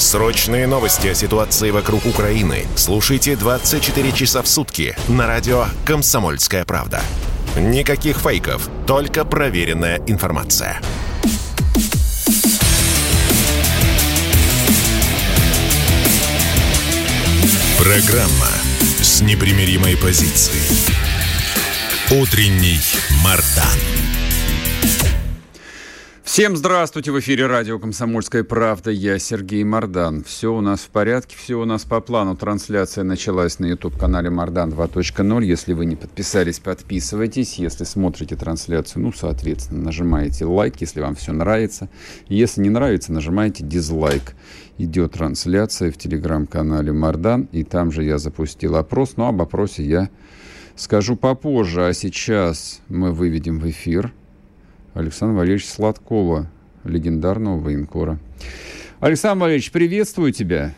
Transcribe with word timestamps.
Срочные 0.00 0.66
новости 0.66 1.08
о 1.08 1.14
ситуации 1.14 1.70
вокруг 1.70 2.06
Украины 2.06 2.64
слушайте 2.74 3.36
24 3.36 4.12
часа 4.12 4.40
в 4.40 4.48
сутки 4.48 4.96
на 5.08 5.26
радио 5.26 5.66
«Комсомольская 5.84 6.64
правда». 6.64 7.02
Никаких 7.54 8.16
фейков, 8.16 8.70
только 8.86 9.26
проверенная 9.26 10.00
информация. 10.06 10.80
Программа 17.78 18.48
с 19.02 19.20
непримиримой 19.20 19.98
позицией. 19.98 20.64
Утренний 22.10 22.80
Мардан. 23.22 24.09
Всем 26.32 26.56
здравствуйте! 26.56 27.10
В 27.10 27.18
эфире 27.18 27.46
радио 27.46 27.80
«Комсомольская 27.80 28.44
правда». 28.44 28.92
Я 28.92 29.18
Сергей 29.18 29.64
Мордан. 29.64 30.22
Все 30.22 30.54
у 30.54 30.60
нас 30.60 30.82
в 30.82 30.90
порядке, 30.90 31.34
все 31.36 31.56
у 31.56 31.64
нас 31.64 31.82
по 31.82 32.00
плану. 32.00 32.36
Трансляция 32.36 33.02
началась 33.02 33.58
на 33.58 33.66
YouTube-канале 33.66 34.30
«Мордан 34.30 34.70
2.0». 34.70 35.44
Если 35.44 35.72
вы 35.72 35.86
не 35.86 35.96
подписались, 35.96 36.60
подписывайтесь. 36.60 37.56
Если 37.58 37.82
смотрите 37.82 38.36
трансляцию, 38.36 39.02
ну, 39.02 39.12
соответственно, 39.12 39.82
нажимаете 39.82 40.44
лайк, 40.44 40.76
если 40.80 41.00
вам 41.00 41.16
все 41.16 41.32
нравится. 41.32 41.88
Если 42.28 42.60
не 42.60 42.70
нравится, 42.70 43.12
нажимаете 43.12 43.64
дизлайк 43.64 44.34
идет 44.78 45.14
трансляция 45.14 45.90
в 45.90 45.98
телеграм-канале 45.98 46.92
Мардан, 46.92 47.48
и 47.50 47.64
там 47.64 47.90
же 47.90 48.04
я 48.04 48.18
запустил 48.18 48.76
опрос, 48.76 49.16
но 49.16 49.26
об 49.26 49.42
опросе 49.42 49.82
я 49.82 50.10
скажу 50.76 51.16
попозже, 51.16 51.88
а 51.88 51.92
сейчас 51.92 52.82
мы 52.88 53.10
выведем 53.10 53.58
в 53.58 53.68
эфир 53.68 54.12
Александра 54.94 55.36
Валерьевича 55.36 55.68
Сладкова, 55.68 56.50
легендарного 56.84 57.60
военкора. 57.60 58.18
Александр 59.00 59.42
Валерьевич, 59.42 59.70
приветствую 59.70 60.32
тебя. 60.32 60.74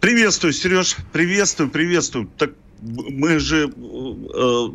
Приветствую, 0.00 0.52
Сереж, 0.52 0.96
приветствую, 1.12 1.70
приветствую. 1.70 2.28
Так 2.36 2.52
мы 2.80 3.38
же 3.38 3.70
э, 3.70 4.68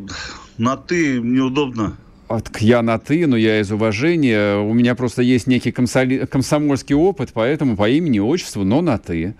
на 0.56 0.76
«ты» 0.76 1.20
неудобно 1.20 1.96
от, 2.28 2.60
я 2.60 2.82
на 2.82 2.98
«ты», 2.98 3.26
но 3.26 3.36
я 3.36 3.60
из 3.60 3.72
уважения. 3.72 4.58
У 4.58 4.72
меня 4.74 4.94
просто 4.94 5.22
есть 5.22 5.46
некий 5.46 5.72
комсоли, 5.72 6.26
комсомольский 6.26 6.94
опыт, 6.94 7.30
поэтому 7.32 7.76
по 7.76 7.88
имени, 7.88 8.18
отчеству, 8.18 8.64
но 8.64 8.80
на 8.80 8.98
«ты». 8.98 9.34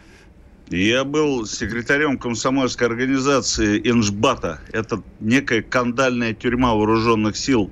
Я 0.71 1.05
был 1.05 1.47
секретарем 1.47 2.19
комсомольской 2.19 2.89
организации 2.89 3.81
Инжбата. 3.85 4.61
Это 4.71 5.03
некая 5.19 5.63
кандальная 5.63 6.35
тюрьма 6.35 6.75
вооруженных 6.75 7.39
сил. 7.39 7.71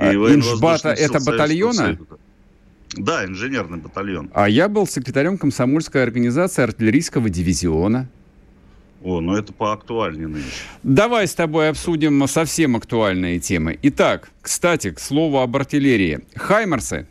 А, 0.00 0.12
Инжбата– 0.12 0.88
это 0.98 1.20
батальона? 1.20 1.98
Да, 2.96 3.24
инженерный 3.24 3.78
батальон. 3.78 4.30
А 4.34 4.48
я 4.48 4.68
был 4.68 4.86
секретарем 4.86 5.38
комсомольской 5.38 6.02
организации 6.02 6.62
артиллерийского 6.62 7.28
дивизиона. 7.28 8.08
О, 9.02 9.20
ну 9.20 9.36
это 9.36 9.52
поактуальнее 9.52 10.28
нынче. 10.28 10.48
Давай 10.82 11.26
с 11.28 11.34
тобой 11.34 11.68
обсудим 11.68 12.26
совсем 12.26 12.76
актуальные 12.76 13.40
темы. 13.40 13.78
Итак, 13.82 14.30
кстати, 14.42 14.90
к 14.90 15.00
слову 15.00 15.38
об 15.38 15.54
артиллерии. 15.56 16.20
Хаймерсы, 16.34 17.06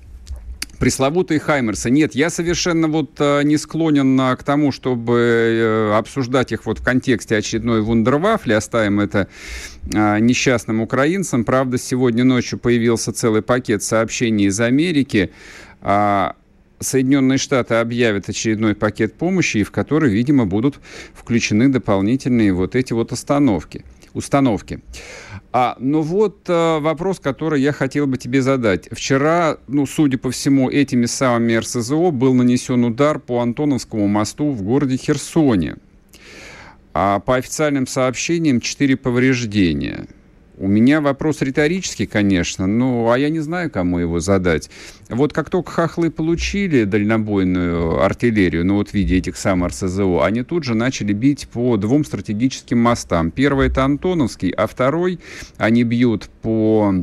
пресловутые 0.79 1.39
Хаймерсы. 1.39 1.89
Нет, 1.89 2.15
я 2.15 2.29
совершенно 2.29 2.87
вот 2.87 3.11
э, 3.19 3.43
не 3.43 3.57
склонен 3.57 4.17
к 4.37 4.43
тому, 4.43 4.71
чтобы 4.71 5.17
э, 5.17 5.97
обсуждать 5.97 6.51
их 6.51 6.65
вот 6.65 6.79
в 6.79 6.83
контексте 6.83 7.37
очередной 7.37 7.81
вундервафли. 7.81 8.53
Оставим 8.53 8.99
это 8.99 9.27
э, 9.93 10.19
несчастным 10.19 10.81
украинцам. 10.81 11.43
Правда, 11.43 11.77
сегодня 11.77 12.23
ночью 12.23 12.57
появился 12.57 13.11
целый 13.11 13.41
пакет 13.41 13.83
сообщений 13.83 14.45
из 14.45 14.59
Америки 14.59 15.31
а, 15.81 16.35
Соединенные 16.79 17.37
Штаты 17.37 17.75
объявят 17.75 18.29
очередной 18.29 18.73
пакет 18.73 19.15
помощи, 19.15 19.63
в 19.63 19.71
который, 19.71 20.09
видимо, 20.11 20.45
будут 20.45 20.79
включены 21.13 21.67
дополнительные 21.67 22.53
вот 22.53 22.75
эти 22.75 22.93
вот 22.93 23.11
остановки, 23.11 23.83
установки. 24.13 24.81
А, 25.51 25.75
ну 25.79 26.01
вот 26.01 26.45
а, 26.47 26.79
вопрос, 26.79 27.19
который 27.19 27.61
я 27.61 27.71
хотел 27.71 28.07
бы 28.07 28.17
тебе 28.17 28.41
задать. 28.41 28.87
Вчера, 28.91 29.57
ну, 29.67 29.85
судя 29.85 30.17
по 30.17 30.31
всему, 30.31 30.69
этими 30.69 31.05
самыми 31.05 31.55
РСЗО 31.55 32.11
был 32.11 32.33
нанесен 32.33 32.83
удар 32.83 33.19
по 33.19 33.39
Антоновскому 33.39 34.07
мосту 34.07 34.51
в 34.51 34.61
городе 34.61 34.97
Херсоне. 34.97 35.77
А 36.93 37.19
по 37.19 37.35
официальным 37.35 37.87
сообщениям, 37.87 38.61
четыре 38.61 38.97
повреждения– 38.97 40.07
у 40.59 40.67
меня 40.67 40.99
вопрос 40.99 41.41
риторический, 41.41 42.05
конечно, 42.05 42.67
ну, 42.67 43.09
а 43.09 43.17
я 43.17 43.29
не 43.29 43.39
знаю, 43.39 43.71
кому 43.71 43.99
его 43.99 44.19
задать. 44.19 44.69
Вот 45.07 45.31
как 45.31 45.49
только 45.49 45.71
хохлы 45.71 46.11
получили 46.11 46.83
дальнобойную 46.83 48.01
артиллерию, 48.03 48.65
ну, 48.65 48.75
вот 48.75 48.89
в 48.89 48.93
виде 48.93 49.17
этих 49.17 49.37
самых 49.37 49.69
РСЗО, 49.69 50.23
они 50.23 50.43
тут 50.43 50.65
же 50.65 50.75
начали 50.75 51.13
бить 51.13 51.47
по 51.47 51.77
двум 51.77 52.03
стратегическим 52.03 52.77
мостам. 52.77 53.31
Первый– 53.31 53.67
это 53.69 53.85
Антоновский, 53.85 54.49
а 54.49 54.67
второй 54.67 55.19
они 55.57 55.83
бьют 55.83 56.29
по 56.41 56.93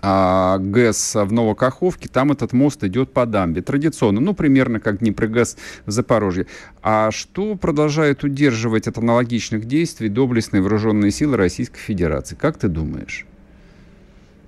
ГЭС 0.00 1.14
в 1.14 1.32
Новокаховке, 1.32 2.08
там 2.08 2.32
этот 2.32 2.52
мост 2.52 2.84
идет 2.84 3.12
по 3.12 3.26
дамбе. 3.26 3.62
Традиционно, 3.62 4.20
ну, 4.20 4.34
примерно 4.34 4.80
как 4.80 4.98
Днепрогэс 4.98 5.56
в 5.86 5.90
Запорожье. 5.90 6.46
А 6.82 7.10
что 7.10 7.56
продолжает 7.56 8.24
удерживать 8.24 8.86
от 8.86 8.98
аналогичных 8.98 9.64
действий 9.64 10.08
доблестные 10.08 10.60
вооруженные 10.60 11.10
силы 11.10 11.36
Российской 11.36 11.80
Федерации? 11.80 12.36
Как 12.36 12.58
ты 12.58 12.68
думаешь? 12.68 13.26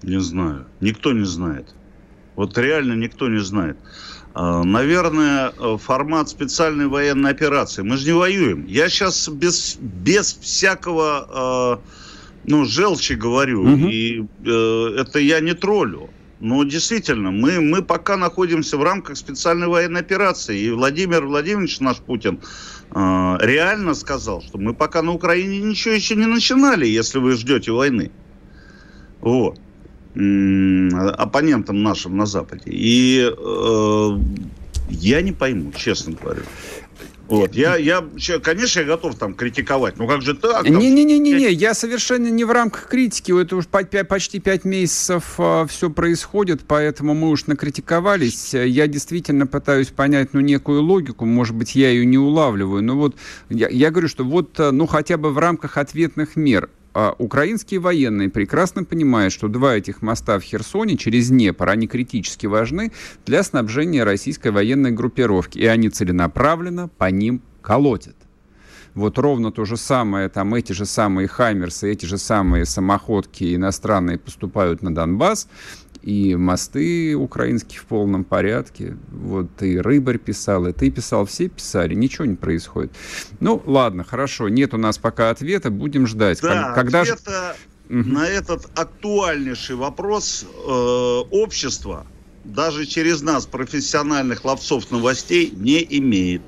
Не 0.02 0.20
знаю. 0.20 0.66
Никто 0.80 1.12
не 1.12 1.24
знает. 1.24 1.74
Вот 2.36 2.56
реально 2.56 2.94
никто 2.94 3.28
не 3.28 3.40
знает. 3.40 3.76
А, 4.32 4.62
наверное, 4.62 5.50
формат 5.78 6.28
специальной 6.28 6.86
военной 6.86 7.30
операции. 7.32 7.82
Мы 7.82 7.96
же 7.96 8.06
не 8.06 8.12
воюем. 8.12 8.64
Я 8.66 8.88
сейчас 8.88 9.28
без, 9.28 9.76
без 9.80 10.32
всякого 10.34 11.82
ну, 12.50 12.64
желчи 12.64 13.14
говорю, 13.14 13.62
угу. 13.62 13.86
и 13.88 14.24
э, 14.44 14.96
это 14.98 15.18
я 15.18 15.40
не 15.40 15.54
троллю. 15.54 16.10
Но 16.40 16.64
действительно, 16.64 17.30
мы, 17.30 17.60
мы 17.60 17.82
пока 17.82 18.16
находимся 18.16 18.76
в 18.76 18.82
рамках 18.82 19.16
специальной 19.16 19.68
военной 19.68 20.00
операции. 20.00 20.58
И 20.58 20.70
Владимир 20.70 21.26
Владимирович, 21.26 21.80
наш 21.80 21.98
Путин, 21.98 22.40
э, 22.90 23.36
реально 23.40 23.94
сказал, 23.94 24.42
что 24.42 24.58
мы 24.58 24.74
пока 24.74 25.02
на 25.02 25.12
Украине 25.12 25.58
ничего 25.58 25.94
еще 25.94 26.16
не 26.16 26.26
начинали, 26.26 26.86
если 26.86 27.18
вы 27.18 27.36
ждете 27.36 27.72
войны. 27.72 28.10
Вот. 29.20 29.60
оппонентам 30.14 31.82
нашим 31.82 32.16
на 32.16 32.26
Западе. 32.26 32.62
И 32.66 33.30
э, 33.30 34.18
я 34.88 35.22
не 35.22 35.32
пойму, 35.32 35.72
честно 35.76 36.16
говоря. 36.20 36.42
Вот. 37.30 37.54
Я, 37.54 37.76
я, 37.76 38.04
конечно, 38.42 38.80
я 38.80 38.86
готов 38.86 39.14
там 39.14 39.34
критиковать. 39.34 39.98
Ну 39.98 40.08
как 40.08 40.20
же 40.20 40.34
так? 40.34 40.68
Не-не-не-не, 40.68 41.52
я 41.52 41.74
совершенно 41.74 42.26
не 42.26 42.42
в 42.42 42.50
рамках 42.50 42.88
критики. 42.88 43.40
Это 43.40 43.54
уж 43.54 43.66
почти 43.68 44.40
пять 44.40 44.64
месяцев 44.64 45.34
а, 45.38 45.64
все 45.66 45.90
происходит, 45.90 46.62
поэтому 46.66 47.14
мы 47.14 47.30
уж 47.30 47.46
накритиковались. 47.46 48.52
Я 48.52 48.88
действительно 48.88 49.46
пытаюсь 49.46 49.88
понять, 49.88 50.34
ну, 50.34 50.40
некую 50.40 50.82
логику. 50.82 51.24
Может 51.24 51.54
быть, 51.54 51.76
я 51.76 51.90
ее 51.90 52.04
не 52.04 52.18
улавливаю. 52.18 52.82
Но 52.82 52.96
вот 52.96 53.14
я, 53.48 53.68
я 53.68 53.90
говорю, 53.92 54.08
что 54.08 54.24
вот, 54.24 54.58
а, 54.58 54.72
ну, 54.72 54.88
хотя 54.88 55.16
бы 55.16 55.32
в 55.32 55.38
рамках 55.38 55.76
ответных 55.76 56.34
мер 56.34 56.68
а 56.92 57.14
украинские 57.18 57.80
военные 57.80 58.28
прекрасно 58.28 58.84
понимают, 58.84 59.32
что 59.32 59.48
два 59.48 59.76
этих 59.76 60.02
моста 60.02 60.38
в 60.38 60.42
Херсоне 60.42 60.96
через 60.96 61.28
Днепр, 61.28 61.68
они 61.68 61.86
критически 61.86 62.46
важны 62.46 62.92
для 63.26 63.42
снабжения 63.42 64.04
российской 64.04 64.48
военной 64.48 64.90
группировки, 64.90 65.58
и 65.58 65.66
они 65.66 65.88
целенаправленно 65.88 66.88
по 66.88 67.10
ним 67.10 67.42
колотят. 67.62 68.16
Вот 68.94 69.18
ровно 69.18 69.52
то 69.52 69.64
же 69.64 69.76
самое, 69.76 70.28
там 70.28 70.54
эти 70.54 70.72
же 70.72 70.84
самые 70.84 71.28
«Хаймерсы», 71.28 71.90
эти 71.92 72.06
же 72.06 72.18
самые 72.18 72.64
самоходки 72.64 73.54
иностранные 73.54 74.18
поступают 74.18 74.82
на 74.82 74.92
Донбасс, 74.92 75.48
и 76.02 76.34
мосты 76.34 77.14
украинские 77.14 77.80
в 77.80 77.84
полном 77.84 78.24
порядке. 78.24 78.96
Вот 79.10 79.62
и 79.62 79.78
Рыбарь 79.78 80.18
писал, 80.18 80.66
и 80.66 80.72
ты 80.72 80.90
писал, 80.90 81.26
все 81.26 81.48
писали, 81.48 81.94
ничего 81.94 82.24
не 82.24 82.36
происходит. 82.36 82.92
Ну, 83.40 83.62
ладно, 83.66 84.04
хорошо, 84.04 84.48
нет 84.48 84.74
у 84.74 84.78
нас 84.78 84.98
пока 84.98 85.30
ответа, 85.30 85.70
будем 85.70 86.06
ждать. 86.06 86.40
Да, 86.40 86.72
Когда 86.74 87.02
ответа 87.02 87.56
же... 87.88 87.96
на 87.96 88.26
этот 88.26 88.66
актуальнейший 88.78 89.76
вопрос 89.76 90.44
э, 90.44 90.70
общества 91.30 92.06
даже 92.44 92.86
через 92.86 93.22
нас, 93.22 93.46
профессиональных 93.46 94.44
ловцов 94.44 94.90
новостей, 94.90 95.52
не 95.54 95.86
имеет. 95.98 96.42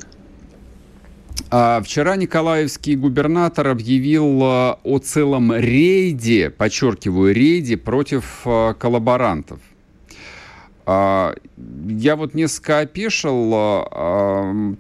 А 1.55 1.83
вчера 1.83 2.17
Николаевский 2.17 2.97
губернатор 2.97 3.69
объявил 3.69 4.41
а, 4.43 4.81
о 4.83 4.99
целом 4.99 5.55
рейде, 5.55 6.49
подчеркиваю, 6.49 7.35
рейде 7.35 7.77
против 7.77 8.41
а, 8.47 8.73
коллаборантов. 8.73 9.61
А, 10.85 11.35
я 11.89 12.17
вот 12.17 12.35
несколько 12.35 12.81
опешил. 12.81 13.87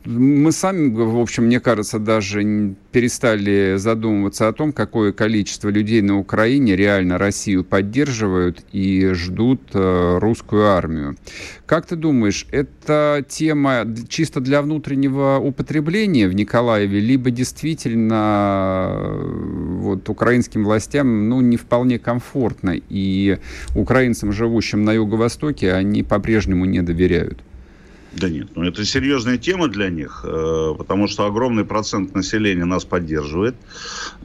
Мы 0.04 0.52
сами, 0.52 0.94
в 0.94 1.18
общем, 1.18 1.44
мне 1.44 1.60
кажется, 1.60 1.98
даже 1.98 2.74
перестали 2.90 3.76
задумываться 3.76 4.48
о 4.48 4.52
том, 4.52 4.72
какое 4.72 5.12
количество 5.12 5.68
людей 5.68 6.02
на 6.02 6.18
Украине 6.18 6.76
реально 6.76 7.18
Россию 7.18 7.64
поддерживают 7.64 8.64
и 8.72 9.10
ждут 9.12 9.60
русскую 9.72 10.66
армию. 10.66 11.16
Как 11.66 11.86
ты 11.86 11.96
думаешь, 11.96 12.46
это 12.50 13.24
тема 13.28 13.86
чисто 14.08 14.40
для 14.40 14.60
внутреннего 14.60 15.38
употребления 15.42 16.28
в 16.28 16.34
Николаеве, 16.34 17.00
либо 17.00 17.30
действительно 17.30 19.10
вот, 19.80 20.08
украинским 20.08 20.64
властям 20.64 21.28
ну, 21.28 21.40
не 21.40 21.56
вполне 21.56 21.98
комфортно, 21.98 22.74
и 22.76 23.38
украинцам, 23.74 24.32
живущим 24.32 24.84
на 24.84 24.92
Юго-Востоке, 24.92 25.72
они 25.72 25.91
по-прежнему 26.00 26.64
не 26.64 26.80
доверяют? 26.80 27.42
Да 28.12 28.28
нет, 28.28 28.48
ну 28.54 28.64
это 28.64 28.84
серьезная 28.84 29.38
тема 29.38 29.68
для 29.68 29.88
них, 29.88 30.22
э, 30.24 30.74
потому 30.76 31.08
что 31.08 31.24
огромный 31.24 31.64
процент 31.64 32.14
населения 32.14 32.66
нас 32.66 32.84
поддерживает. 32.84 33.54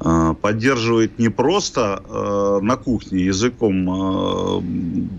Э, 0.01 0.35
поддерживает 0.41 1.17
не 1.17 1.29
просто 1.29 2.03
э, 2.05 2.59
на 2.61 2.75
кухне 2.75 3.23
языком, 3.23 4.63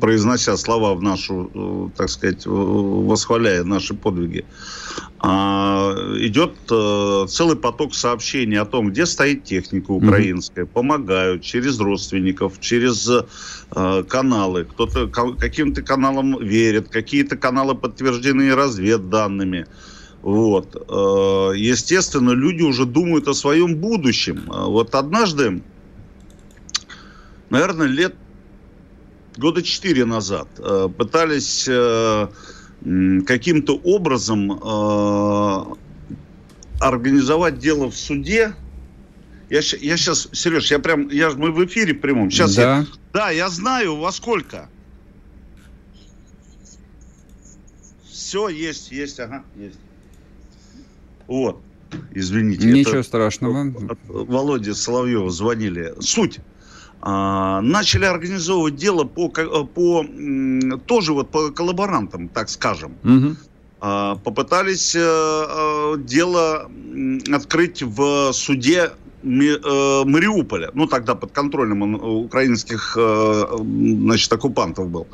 произнося 0.00 0.56
слова 0.58 0.94
в 0.94 1.02
нашу, 1.02 1.90
так 1.96 2.10
сказать, 2.10 2.44
восхваляя 2.44 3.64
наши 3.64 3.94
подвиги, 3.94 4.44
идет 5.20 6.52
целый 7.30 7.56
поток 7.56 7.94
сообщений 7.94 8.58
о 8.58 8.64
том, 8.64 8.90
где 8.90 9.04
стоит 9.04 9.42
техника 9.42 9.90
украинская, 9.90 10.64
mm-hmm. 10.64 10.72
помогают 10.72 11.42
через 11.42 11.80
родственников, 11.80 12.60
через 12.60 13.10
каналы. 13.70 14.64
Кто-то 14.64 15.08
каким-то 15.08 15.82
каналам 15.82 16.38
верит, 16.40 16.88
какие-то 16.88 17.36
каналы 17.36 17.74
подтверждены 17.74 18.54
разведданными. 18.54 19.66
Вот. 20.22 20.74
Э, 20.74 21.52
естественно, 21.56 22.32
люди 22.32 22.62
уже 22.62 22.84
думают 22.84 23.28
о 23.28 23.34
своем 23.34 23.76
будущем. 23.76 24.50
Э, 24.50 24.64
вот 24.66 24.94
однажды, 24.94 25.62
наверное, 27.50 27.86
лет 27.86 28.14
года 29.36 29.62
четыре 29.62 30.04
назад 30.04 30.48
э, 30.58 30.88
пытались 30.96 31.68
каким-то 32.82 33.76
образом 33.76 34.52
организовать 36.80 37.58
дело 37.58 37.90
в 37.90 37.96
суде. 37.96 38.54
Я, 39.50 39.60
я 39.80 39.96
сейчас, 39.96 40.28
Сереж, 40.32 40.70
я 40.70 40.78
прям, 40.78 41.08
я, 41.08 41.30
мы 41.30 41.50
в 41.50 41.64
эфире 41.64 41.94
прямом. 41.94 42.30
Сейчас 42.30 42.54
да. 42.54 42.78
Я, 42.78 42.86
да, 43.12 43.30
я 43.30 43.48
знаю, 43.48 43.96
во 43.96 44.12
сколько. 44.12 44.68
Все, 48.10 48.48
есть, 48.48 48.92
есть, 48.92 49.18
ага, 49.20 49.42
есть. 49.56 49.78
Вот. 51.26 51.62
Извините. 52.12 52.66
Ничего 52.66 52.96
это, 52.96 53.02
страшного. 53.02 53.74
Володя 54.08 54.74
Соловьева 54.74 55.30
звонили. 55.30 55.94
Суть. 56.00 56.40
А, 57.00 57.60
начали 57.60 58.04
организовывать 58.04 58.76
дело 58.76 59.04
по, 59.04 59.28
по 59.28 60.04
тоже 60.86 61.12
вот 61.12 61.30
по 61.30 61.50
коллаборантам, 61.50 62.28
так 62.28 62.48
скажем. 62.48 62.92
Угу. 63.04 63.36
Попытались 64.24 64.96
а, 64.98 65.96
дело 65.96 66.70
открыть 67.32 67.82
в 67.82 68.32
суде 68.32 68.90
э, 69.22 70.02
Мариуполя. 70.04 70.70
Ну, 70.74 70.86
тогда 70.86 71.14
под 71.14 71.30
контролем 71.32 71.94
украинских 71.94 72.96
значит, 72.96 74.32
оккупантов 74.32 74.88
был. 74.88 75.06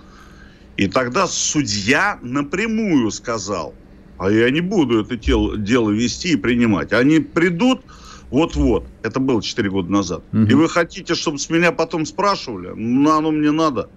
И 0.76 0.88
тогда 0.88 1.26
судья 1.26 2.18
напрямую 2.22 3.10
сказал, 3.10 3.74
а 4.18 4.30
я 4.30 4.50
не 4.50 4.60
буду 4.60 5.02
это 5.02 5.16
дело, 5.16 5.56
дело 5.56 5.90
вести 5.90 6.32
и 6.32 6.36
принимать. 6.36 6.92
Они 6.92 7.20
придут, 7.20 7.82
вот-вот, 8.34 8.86
это 9.02 9.20
было 9.20 9.42
4 9.42 9.70
года 9.70 9.90
назад. 9.90 10.22
Угу. 10.32 10.42
И 10.42 10.54
вы 10.54 10.68
хотите, 10.68 11.14
чтобы 11.14 11.38
с 11.38 11.50
меня 11.50 11.72
потом 11.72 12.06
спрашивали? 12.06 12.72
Ну, 12.74 13.10
оно 13.10 13.30
мне 13.30 13.50
надо. 13.50 13.88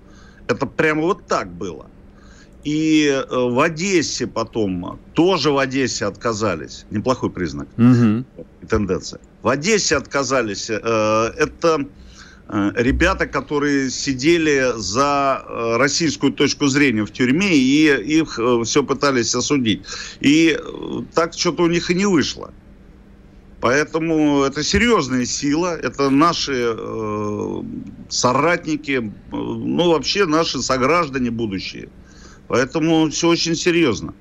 Это 0.48 0.66
прямо 0.66 1.01
вот 1.01 1.25
так 1.28 1.51
было. 1.51 1.88
И 2.63 3.07
э, 3.07 3.25
в 3.30 3.60
Одессе 3.60 4.28
потом, 4.28 5.00
тоже 5.13 5.51
в 5.51 5.57
Одессе 5.57 6.06
отказались. 6.06 6.86
Неплохой 6.89 7.30
признак 7.30 7.68
угу. 7.78 8.25
и 8.62 8.66
тенденция. 8.68 9.19
В 9.42 9.50
Одессе 9.50 9.95
отказались. 9.95 10.69
Э, 10.69 11.31
это 11.38 11.88
Э, 12.50 12.72
ребята, 12.75 13.28
которые 13.28 13.90
сидели 13.90 14.72
за 14.78 15.44
э, 15.45 15.78
российскую 15.78 16.31
точку 16.31 16.68
зрения 16.68 17.06
в 17.06 17.12
тюрьме, 17.12 17.54
и 17.54 18.19
их 18.19 18.40
э, 18.40 18.63
все 18.63 18.83
пытались 18.83 19.36
осудить. 19.36 19.83
И 20.22 20.57
так 21.13 21.33
что-то 21.33 21.63
у 21.63 21.68
них 21.68 21.92
и 21.92 21.95
не 21.95 22.06
вышло. 22.06 22.54
Поэтому 23.59 24.44
это 24.44 24.63
серьезная 24.63 25.25
сила, 25.25 25.75
это 25.75 26.09
наши 26.12 26.75
э, 26.77 27.63
соратники, 28.09 29.12
ну 29.31 29.89
вообще 29.89 30.25
наши 30.25 30.62
сограждане 30.62 31.31
будущие. 31.31 31.89
Поэтому 32.48 33.09
все 33.09 33.30
очень 33.30 33.56
серьезно. 33.56 34.13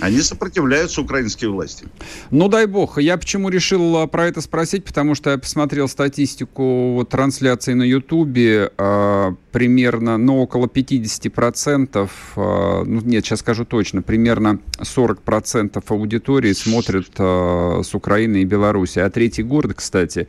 Они 0.00 0.20
сопротивляются 0.20 1.00
украинской 1.00 1.46
власти. 1.46 1.86
Ну, 2.30 2.48
дай 2.48 2.66
бог. 2.66 2.98
Я 2.98 3.16
почему 3.16 3.48
решил 3.48 3.96
а, 3.96 4.06
про 4.06 4.26
это 4.26 4.40
спросить, 4.40 4.84
потому 4.84 5.14
что 5.14 5.30
я 5.30 5.38
посмотрел 5.38 5.88
статистику 5.88 6.92
вот, 6.94 7.08
трансляции 7.08 7.74
на 7.74 7.82
Ютубе. 7.82 8.70
Э, 8.78 9.32
примерно, 9.52 10.18
ну, 10.18 10.42
около 10.42 10.66
50%, 10.66 12.04
э, 12.04 12.08
а, 12.36 12.84
ну, 12.84 13.00
нет, 13.00 13.24
сейчас 13.24 13.40
скажу 13.40 13.64
точно, 13.64 14.02
примерно 14.02 14.60
40% 14.78 15.82
аудитории 15.88 16.52
смотрят 16.52 17.08
с 17.16 17.94
Украины 17.94 18.42
и 18.42 18.44
Беларуси. 18.44 19.00
А 19.00 19.10
третий 19.10 19.42
город, 19.42 19.74
кстати, 19.74 20.28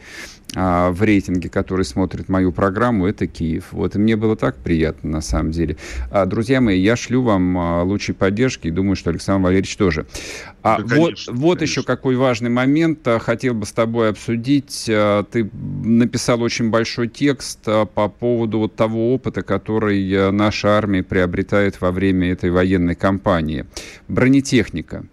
а, 0.62 0.92
в 0.92 1.02
рейтинге, 1.04 1.48
который 1.48 1.86
смотрит 1.86 2.28
мою 2.28 2.52
программу, 2.52 3.08
это 3.08 3.28
Киев. 3.28 3.68
Вот, 3.72 3.96
и 3.96 4.00
мне 4.00 4.18
было 4.18 4.36
так 4.36 4.58
приятно, 4.58 5.10
на 5.10 5.22
самом 5.22 5.52
деле. 5.52 5.78
А, 6.12 6.26
друзья 6.26 6.60
мои, 6.60 6.78
я 6.78 6.98
шлю 6.98 7.22
вам 7.22 7.58
а, 7.58 7.84
лучшей 7.84 8.14
поддержки, 8.14 8.68
и 8.68 8.72
думаю, 8.72 8.98
что 8.98 9.10
Александр 9.10 9.46
Валерьевич 9.46 9.78
тоже. 9.78 10.06
А, 10.62 10.82
да, 10.82 10.96
конечно, 10.96 11.32
вот, 11.32 11.42
вот 11.42 11.62
еще 11.62 11.82
какой 11.84 12.18
важный 12.18 12.50
момент 12.50 13.08
хотел 13.22 13.54
бы 13.54 13.66
с 13.66 13.72
тобой 13.72 14.10
обсудить. 14.10 14.84
Ты 14.86 15.50
написал 15.54 16.42
очень 16.42 16.70
большой 16.70 17.08
текст 17.08 17.64
по 17.64 18.10
поводу 18.10 18.60
вот 18.60 18.76
того 18.76 19.14
опыта, 19.14 19.44
который 19.44 20.30
наша 20.34 20.78
армия 20.78 21.04
приобретает 21.04 21.80
во 21.80 21.92
время 21.92 22.34
этой 22.34 22.52
военной 22.52 22.96
кампании. 22.96 23.66
Бронетехника 24.10 25.06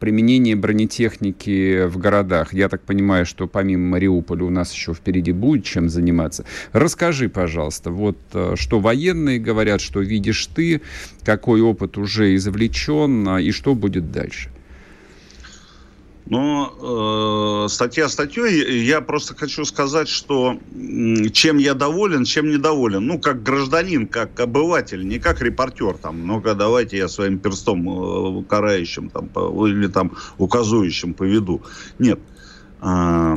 применение 0.00 0.56
бронетехники 0.56 1.86
в 1.86 1.98
городах. 1.98 2.52
Я 2.52 2.68
так 2.68 2.82
понимаю, 2.82 3.26
что 3.26 3.46
помимо 3.46 3.90
Мариуполя 3.90 4.44
у 4.44 4.50
нас 4.50 4.72
еще 4.72 4.94
впереди 4.94 5.32
будет 5.32 5.64
чем 5.64 5.88
заниматься. 5.88 6.44
Расскажи, 6.72 7.28
пожалуйста, 7.28 7.90
вот 7.90 8.18
э, 8.32 8.54
что 8.56 8.80
военные 8.80 9.38
говорят, 9.38 9.80
что 9.80 10.00
видишь 10.00 10.46
ты, 10.46 10.80
какой 11.22 11.60
опыт 11.60 11.98
уже 11.98 12.34
извлечен 12.34 13.28
а, 13.28 13.40
и 13.40 13.50
что 13.52 13.74
будет 13.74 14.10
дальше. 14.10 14.50
Но 16.30 17.64
э, 17.64 17.68
статья 17.68 18.08
статьей, 18.08 18.84
я 18.84 19.00
просто 19.00 19.34
хочу 19.34 19.64
сказать, 19.64 20.08
что 20.08 20.60
чем 21.32 21.58
я 21.58 21.74
доволен, 21.74 22.24
чем 22.24 22.50
недоволен. 22.50 23.04
Ну, 23.04 23.18
как 23.18 23.42
гражданин, 23.42 24.06
как 24.06 24.38
обыватель, 24.38 25.04
не 25.04 25.18
как 25.18 25.42
репортер, 25.42 25.98
там, 25.98 26.24
ну-ка, 26.24 26.54
давайте 26.54 26.98
я 26.98 27.08
своим 27.08 27.40
перстом 27.40 27.88
э, 27.88 28.44
карающим 28.44 29.10
там, 29.10 29.26
по, 29.26 29.66
или 29.66 29.88
там 29.88 30.12
указующим 30.38 31.14
поведу. 31.14 31.62
Нет. 31.98 32.20
Э, 32.80 33.36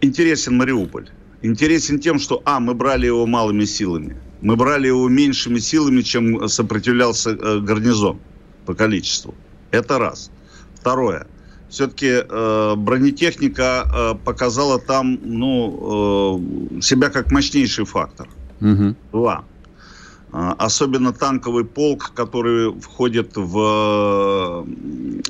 интересен 0.00 0.56
Мариуполь. 0.56 1.08
Интересен 1.42 1.98
тем, 1.98 2.20
что, 2.20 2.40
а, 2.44 2.60
мы 2.60 2.74
брали 2.74 3.06
его 3.06 3.26
малыми 3.26 3.64
силами. 3.64 4.16
Мы 4.42 4.54
брали 4.54 4.86
его 4.86 5.08
меньшими 5.08 5.58
силами, 5.58 6.02
чем 6.02 6.48
сопротивлялся 6.48 7.30
э, 7.30 7.58
гарнизон 7.58 8.20
по 8.64 8.74
количеству. 8.74 9.34
Это 9.72 9.98
раз. 9.98 10.30
Второе 10.76 11.26
все-таки 11.68 12.24
э, 12.28 12.74
бронетехника 12.76 13.84
э, 13.86 14.14
показала 14.24 14.78
там 14.78 15.18
ну, 15.22 16.40
э, 16.78 16.80
себя 16.80 17.10
как 17.10 17.30
мощнейший 17.30 17.84
фактор. 17.84 18.28
Угу. 18.60 18.94
Два. 19.12 19.44
А, 20.30 20.54
особенно 20.58 21.12
танковый 21.12 21.64
полк, 21.64 22.12
который 22.14 22.72
входит 22.80 23.32
в 23.34 24.66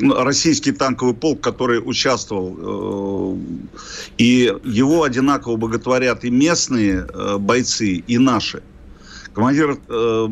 российский 0.01 0.73
танковый 0.73 1.15
полк, 1.15 1.41
который 1.41 1.81
участвовал, 1.85 3.37
э, 3.37 3.39
и 4.19 4.53
его 4.65 5.05
одинаково 5.05 5.57
боготворят 5.57 6.25
и 6.25 6.31
местные 6.31 7.07
э, 7.09 7.39
бойцы, 7.39 8.03
и 8.07 8.19
наши. 8.19 8.63
Командир, 9.35 9.79
э, 9.89 10.29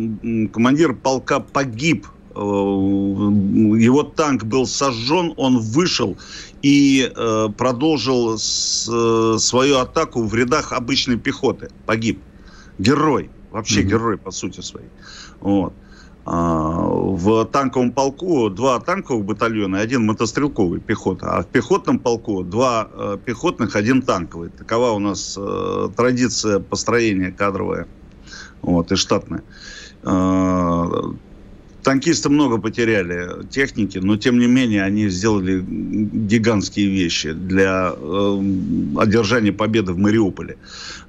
командир 0.53 0.95
полка 0.95 1.39
погиб, 1.39 2.07
его 2.37 4.03
танк 4.03 4.45
был 4.45 4.67
сожжен, 4.67 5.33
он 5.37 5.59
вышел 5.59 6.17
и 6.63 7.11
продолжил 7.57 8.39
свою 8.39 9.79
атаку 9.79 10.23
в 10.23 10.35
рядах 10.35 10.73
обычной 10.73 11.17
пехоты. 11.17 11.71
Погиб. 11.87 12.21
Герой. 12.79 13.31
Вообще 13.51 13.81
mm-hmm. 13.81 13.89
герой 13.89 14.19
по 14.19 14.31
сути 14.31 14.61
своей. 14.61 14.89
Вот. 15.41 15.73
А, 16.29 16.89
в 16.89 17.45
танковом 17.45 17.93
полку 17.93 18.51
два 18.51 18.81
танковых 18.81 19.25
батальона 19.25 19.77
и 19.77 19.79
один 19.79 20.05
мотострелковый 20.05 20.81
пехота. 20.81 21.37
А 21.37 21.43
в 21.43 21.47
пехотном 21.47 22.01
полку 22.01 22.43
два 22.43 22.89
э, 22.93 23.19
пехотных, 23.25 23.77
один 23.77 24.03
танковый. 24.03 24.51
Такова 24.51 24.91
у 24.91 24.99
нас 24.99 25.39
э, 25.39 25.89
традиция 25.97 26.59
построения 26.59 27.31
кадровая 27.31 27.87
вот, 28.61 28.91
и 28.91 28.97
штатная. 28.97 29.45
Танкисты 31.87 32.29
много 32.31 32.59
потеряли 32.59 33.47
техники, 33.49 33.99
но 33.99 34.17
тем 34.17 34.41
не 34.41 34.49
менее 34.49 34.83
они 34.83 35.09
сделали 35.09 35.65
гигантские 35.65 36.89
вещи 36.89 37.31
для 37.31 37.95
э, 37.97 38.43
одержания 38.97 39.53
победы 39.53 39.93
в 39.93 39.99
Мариуполе. 39.99 40.57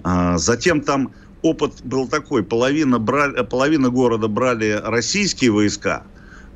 А, 0.04 0.38
затем 0.38 0.82
там 0.82 1.10
опыт 1.42 1.82
был 1.84 2.08
такой. 2.08 2.44
Половина, 2.44 3.00
брали, 3.00 3.44
половина 3.44 3.90
города 3.90 4.28
брали 4.28 4.80
российские 4.86 5.50
войска, 5.50 6.04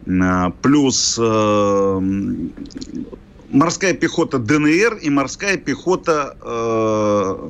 а, 0.07 0.51
плюс 0.61 1.17
э, 1.19 2.01
морская 3.49 3.95
пехота 3.95 4.37
ДНР 4.37 4.99
и 5.01 5.09
морская 5.09 5.57
пехота 5.57 6.37
э, 6.43 7.49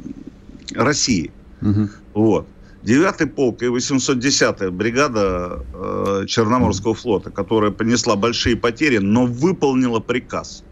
России. 0.75 1.31
Угу. 1.61 1.89
Вот. 2.13 2.47
9-й 2.83 3.27
полк 3.27 3.61
и 3.61 3.67
810-я 3.67 4.71
бригада 4.71 5.63
э, 5.73 6.25
Черноморского 6.27 6.95
флота, 6.95 7.29
которая 7.29 7.71
понесла 7.71 8.15
большие 8.15 8.55
потери, 8.55 8.97
но 8.97 9.25
выполнила 9.25 9.99
приказ. 9.99 10.63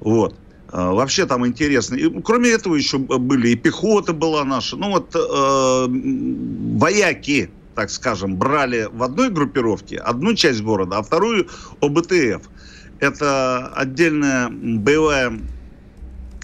Вот. 0.00 0.34
А, 0.70 0.92
вообще 0.92 1.26
там 1.26 1.46
интересно. 1.46 1.94
И, 1.94 2.20
кроме 2.22 2.50
этого 2.50 2.74
еще 2.74 2.98
были 2.98 3.50
и 3.50 3.56
пехота 3.56 4.12
была 4.12 4.44
наша. 4.44 4.76
Ну 4.76 4.90
вот 4.90 5.14
э, 5.14 5.86
вояки, 6.78 7.50
так 7.74 7.90
скажем, 7.90 8.36
брали 8.36 8.88
в 8.92 9.02
одной 9.02 9.30
группировке 9.30 9.96
одну 9.96 10.34
часть 10.34 10.62
города, 10.62 10.98
а 10.98 11.02
вторую 11.02 11.48
ОБТФ. 11.80 12.48
Это 13.00 13.68
отдельное 13.68 14.48
боевое, 14.48 15.38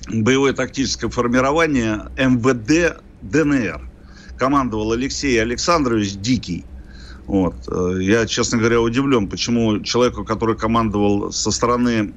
боевое 0.08 0.52
тактическое 0.52 1.10
формирование 1.10 2.10
МВД 2.16 3.02
ДНР. 3.22 3.93
Командовал 4.38 4.92
Алексей 4.92 5.40
Александрович 5.40 6.14
Дикий. 6.16 6.64
Вот. 7.26 7.54
Э, 7.68 7.98
я, 8.00 8.26
честно 8.26 8.58
говоря, 8.58 8.80
удивлен, 8.80 9.28
почему 9.28 9.80
человеку, 9.80 10.24
который 10.24 10.56
командовал 10.56 11.32
со 11.32 11.50
стороны, 11.50 12.12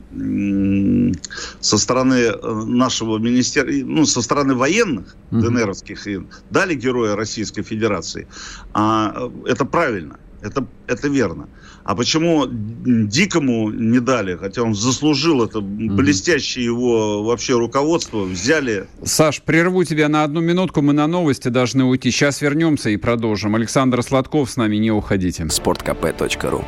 со 1.62 1.78
стороны 1.78 2.14
э, 2.14 2.64
нашего 2.66 3.18
министерства, 3.18 3.86
ну, 3.86 4.06
со 4.06 4.22
стороны 4.22 4.54
военных 4.56 5.16
mm-hmm. 5.32 5.42
ДНРовских, 5.42 6.08
дали 6.50 6.76
героя 6.76 7.16
Российской 7.16 7.64
Федерации. 7.64 8.28
А 8.74 9.14
э, 9.16 9.52
это 9.52 9.66
правильно, 9.66 10.20
это, 10.42 10.68
это 10.88 11.08
верно. 11.08 11.48
А 11.88 11.96
почему 11.96 12.46
Дикому 12.50 13.72
не 13.72 14.02
дали, 14.02 14.36
хотя 14.36 14.62
он 14.62 14.76
заслужил 14.76 15.42
это, 15.42 15.62
блестящее 15.62 16.66
его 16.66 17.24
вообще 17.24 17.54
руководство, 17.54 18.24
взяли... 18.24 18.88
Саш, 19.06 19.42
прерву 19.42 19.86
тебя 19.86 20.10
на 20.10 20.26
одну 20.26 20.42
минутку, 20.42 20.82
мы 20.82 20.92
на 20.92 21.08
новости 21.08 21.48
должны 21.48 21.86
уйти. 21.86 22.12
Сейчас 22.12 22.42
вернемся 22.42 22.90
и 22.90 22.98
продолжим. 22.98 23.56
Александр 23.56 24.04
Сладков 24.04 24.50
с 24.52 24.58
нами, 24.58 24.76
не 24.76 24.92
уходите. 24.92 25.48
Спорткп.ру 25.48 26.66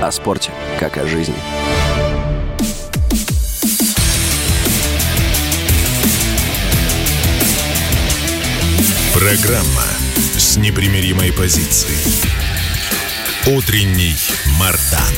О 0.00 0.10
спорте, 0.10 0.50
как 0.80 0.96
о 0.96 1.06
жизни. 1.06 1.34
Программа 9.12 9.84
с 10.38 10.56
непримиримой 10.56 11.34
позицией. 11.34 12.45
Утренний 13.48 14.16
Мардан. 14.58 15.14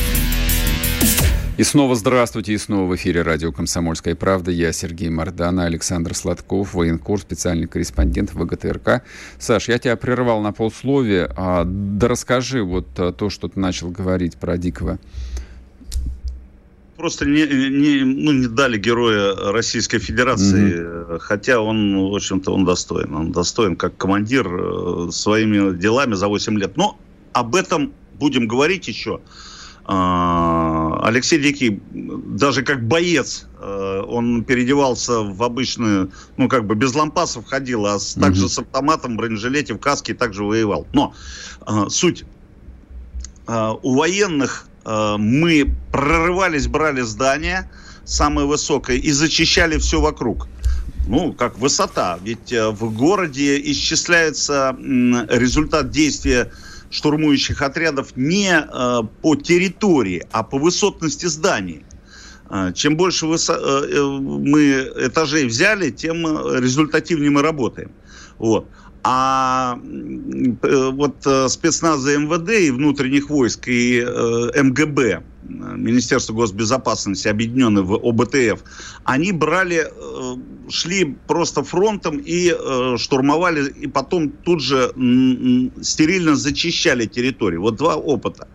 И 1.57 1.63
снова 1.63 1.95
здравствуйте, 1.95 2.53
и 2.53 2.59
снова 2.59 2.87
в 2.87 2.95
эфире 2.95 3.23
радио 3.23 3.51
«Комсомольская 3.51 4.13
правда». 4.13 4.51
Я 4.51 4.71
Сергей 4.71 5.09
Мордан, 5.09 5.59
Александр 5.59 6.13
Сладков, 6.13 6.75
военкор, 6.75 7.19
специальный 7.19 7.65
корреспондент 7.65 8.31
ВГТРК. 8.35 9.01
Саш, 9.39 9.67
я 9.69 9.79
тебя 9.79 9.95
прервал 9.95 10.41
на 10.41 10.51
полсловия. 10.51 11.33
А, 11.35 11.63
да 11.65 12.07
расскажи 12.07 12.61
вот 12.61 12.87
а, 12.99 13.11
то, 13.11 13.31
что 13.31 13.47
ты 13.47 13.59
начал 13.59 13.89
говорить 13.89 14.37
про 14.37 14.59
Дикого. 14.59 14.99
Просто 16.97 17.25
не, 17.25 17.47
не, 17.47 18.03
ну, 18.03 18.31
не 18.31 18.47
дали 18.47 18.77
героя 18.77 19.33
Российской 19.51 19.97
Федерации, 19.97 20.75
mm-hmm. 20.75 21.17
хотя 21.17 21.61
он, 21.61 22.11
в 22.11 22.15
общем-то, 22.15 22.53
он 22.53 22.63
достоин. 22.63 23.11
Он 23.11 23.31
достоин 23.31 23.75
как 23.75 23.97
командир 23.97 24.47
э, 24.47 25.09
своими 25.11 25.75
делами 25.75 26.13
за 26.13 26.27
8 26.27 26.59
лет. 26.59 26.77
Но 26.77 26.95
об 27.33 27.55
этом 27.55 27.91
будем 28.19 28.47
говорить 28.47 28.87
еще. 28.87 29.21
А, 29.91 30.99
Алексей 31.03 31.39
Дикий, 31.39 31.81
даже 31.91 32.61
как 32.61 32.87
боец, 32.87 33.47
а, 33.57 34.03
он 34.03 34.43
переодевался 34.43 35.21
в 35.21 35.41
обычную, 35.41 36.11
ну, 36.37 36.47
как 36.47 36.67
бы 36.67 36.75
без 36.75 36.93
лампасов 36.93 37.47
ходил, 37.47 37.87
а 37.87 37.97
с, 37.97 38.13
также 38.13 38.49
с 38.49 38.59
автоматом, 38.59 39.17
бронежилете, 39.17 39.73
в 39.73 39.79
каске 39.79 40.13
также 40.13 40.43
воевал. 40.43 40.85
Но 40.93 41.15
а, 41.61 41.89
суть. 41.89 42.23
У 43.81 43.95
военных 43.95 44.67
мы 44.85 45.75
прорывались, 45.91 46.67
брали 46.67 47.01
здание 47.01 47.67
самое 48.05 48.45
высокое 48.45 48.97
и 48.97 49.11
зачищали 49.11 49.79
все 49.79 49.99
вокруг 49.99 50.47
ну, 51.07 51.33
как 51.33 51.57
высота. 51.57 52.19
Ведь 52.23 52.53
в 52.53 52.95
городе 52.95 53.59
исчисляется 53.71 54.77
результат 54.77 55.89
действия 55.89 56.51
штурмующих 56.89 57.61
отрядов 57.61 58.15
не 58.15 58.51
э, 58.51 59.01
по 59.21 59.35
территории, 59.35 60.23
а 60.31 60.43
по 60.43 60.57
высотности 60.57 61.27
зданий. 61.27 61.83
Э, 62.49 62.73
чем 62.73 62.97
больше 62.97 63.27
э, 63.27 63.37
э, 63.39 64.01
мы 64.01 64.91
этажей 64.97 65.45
взяли, 65.45 65.91
тем 65.91 66.25
результативнее 66.57 67.29
мы 67.29 67.41
работаем. 67.41 67.91
Вот. 68.37 68.67
А 69.03 69.79
вот 69.81 71.15
спецназа 71.47 72.17
МВД 72.17 72.49
и 72.49 72.71
внутренних 72.71 73.29
войск 73.29 73.67
и 73.67 74.01
МГБ, 74.01 75.23
Министерство 75.49 76.33
госбезопасности, 76.33 77.27
объединенное 77.27 77.83
в 77.83 77.93
ОБТФ, 77.95 78.63
они 79.03 79.31
брали, 79.31 79.87
шли 80.69 81.17
просто 81.27 81.63
фронтом 81.63 82.21
и 82.23 82.55
штурмовали, 82.97 83.69
и 83.69 83.87
потом 83.87 84.29
тут 84.29 84.61
же 84.61 84.91
стерильно 85.81 86.35
зачищали 86.35 87.05
территорию. 87.05 87.61
Вот 87.61 87.75
два 87.75 87.95
опыта. 87.95 88.47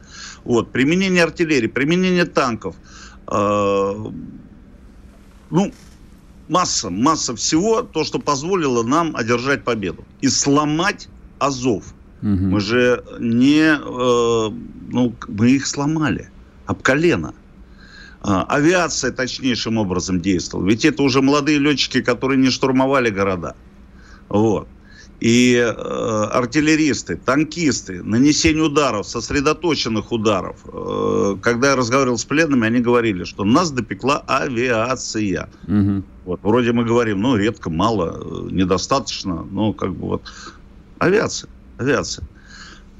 Вот, 0.44 0.72
применение 0.72 1.24
артиллерии, 1.24 1.68
применение 1.68 2.24
танков. 2.24 2.76
Ну, 5.50 5.72
масса, 6.48 6.90
масса 6.90 7.34
всего, 7.34 7.82
то, 7.82 8.04
что 8.04 8.18
позволило 8.18 8.82
нам 8.82 9.16
одержать 9.16 9.64
победу. 9.64 10.04
И 10.20 10.28
сломать 10.28 11.08
Азов. 11.38 11.94
Угу. 12.22 12.28
Мы 12.30 12.60
же 12.60 13.04
не... 13.20 13.76
Э, 13.76 14.50
ну, 14.90 15.14
мы 15.28 15.50
их 15.50 15.66
сломали. 15.66 16.30
Об 16.66 16.83
колено. 16.83 17.35
Э, 18.23 18.44
авиация 18.49 19.12
точнейшим 19.12 19.78
образом 19.78 20.21
действовала. 20.21 20.66
Ведь 20.66 20.85
это 20.85 21.02
уже 21.02 21.23
молодые 21.23 21.59
летчики, 21.59 22.02
которые 22.02 22.38
не 22.38 22.50
штурмовали 22.50 23.11
города. 23.11 23.54
Вот 24.28 24.68
и 25.25 25.54
э, 25.56 25.71
артиллеристы, 25.71 27.16
танкисты, 27.16 28.02
нанесение 28.02 28.64
ударов, 28.64 29.06
сосредоточенных 29.06 30.12
ударов. 30.12 30.56
Э, 30.71 31.37
когда 31.40 31.71
я 31.71 31.76
разговаривал 31.76 32.18
с 32.18 32.25
пленными, 32.26 32.66
они 32.66 32.80
говорили, 32.80 33.25
что 33.25 33.44
нас 33.44 33.71
допекла 33.71 34.23
авиация. 34.26 35.49
Угу. 35.66 36.02
Вот, 36.26 36.40
вроде 36.42 36.73
мы 36.73 36.85
говорим, 36.85 37.23
ну, 37.23 37.37
редко, 37.37 37.71
мало, 37.71 38.21
э, 38.21 38.49
недостаточно, 38.52 39.47
но 39.50 39.73
как 39.73 39.94
бы 39.94 40.09
вот 40.09 40.23
авиация, 40.99 41.49
авиация. 41.78 42.28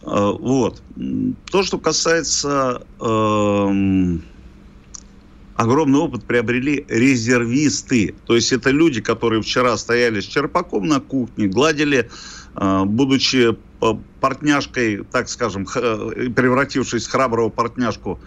Э, 0.04 0.32
вот. 0.38 0.82
То, 1.50 1.62
что 1.62 1.78
касается... 1.78 2.82
Э, 3.00 4.18
огромный 5.56 6.00
опыт 6.00 6.25
приобрели 6.25 6.84
резервисты. 6.88 8.16
То 8.26 8.34
есть 8.34 8.52
это 8.52 8.70
люди, 8.70 9.00
которые 9.00 9.40
вчера 9.40 9.76
стояли 9.76 10.18
с 10.18 10.25
черпаком 10.25 10.88
на 10.88 10.99
кухне, 10.99 11.46
гладили, 11.46 12.11
э, 12.56 12.84
будучи 12.84 13.56
портняшкой, 14.20 15.04
так 15.12 15.28
скажем, 15.28 15.64
превратившись 15.66 17.06
в 17.06 17.11
храброго 17.11 17.50
портняшку, 17.50 18.18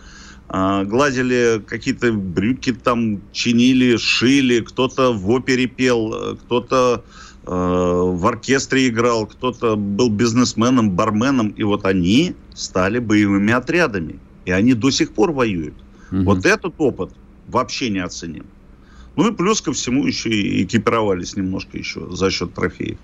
гладили 0.48 1.64
какие-то 1.66 2.14
брюки 2.14 2.74
там, 2.74 3.22
чинили, 3.32 3.98
шили, 3.98 4.60
кто-то 4.60 5.14
в 5.14 5.28
опере 5.32 5.66
пел, 5.66 6.38
кто-то 6.44 7.04
в 7.48 8.28
оркестре 8.28 8.90
играл, 8.90 9.26
кто-то 9.26 9.76
был 9.78 10.10
бизнесменом, 10.10 10.92
барменом, 10.92 11.50
и 11.50 11.64
вот 11.64 11.86
они 11.86 12.36
стали 12.54 13.00
боевыми 13.00 13.54
отрядами, 13.54 14.20
и 14.46 14.52
они 14.52 14.74
до 14.74 14.92
сих 14.92 15.14
пор 15.14 15.32
воюют. 15.32 15.76
Угу. 16.12 16.24
Вот 16.24 16.46
этот 16.46 16.74
опыт 16.78 17.12
вообще 17.48 17.90
не 17.90 18.00
оценим. 18.00 18.46
Ну 19.16 19.32
и 19.32 19.34
плюс 19.34 19.62
ко 19.62 19.72
всему 19.72 20.06
еще 20.06 20.30
и 20.30 20.64
экипировались 20.64 21.36
немножко 21.38 21.78
еще 21.78 22.08
за 22.12 22.30
счет 22.30 22.54
трофеев. 22.54 22.98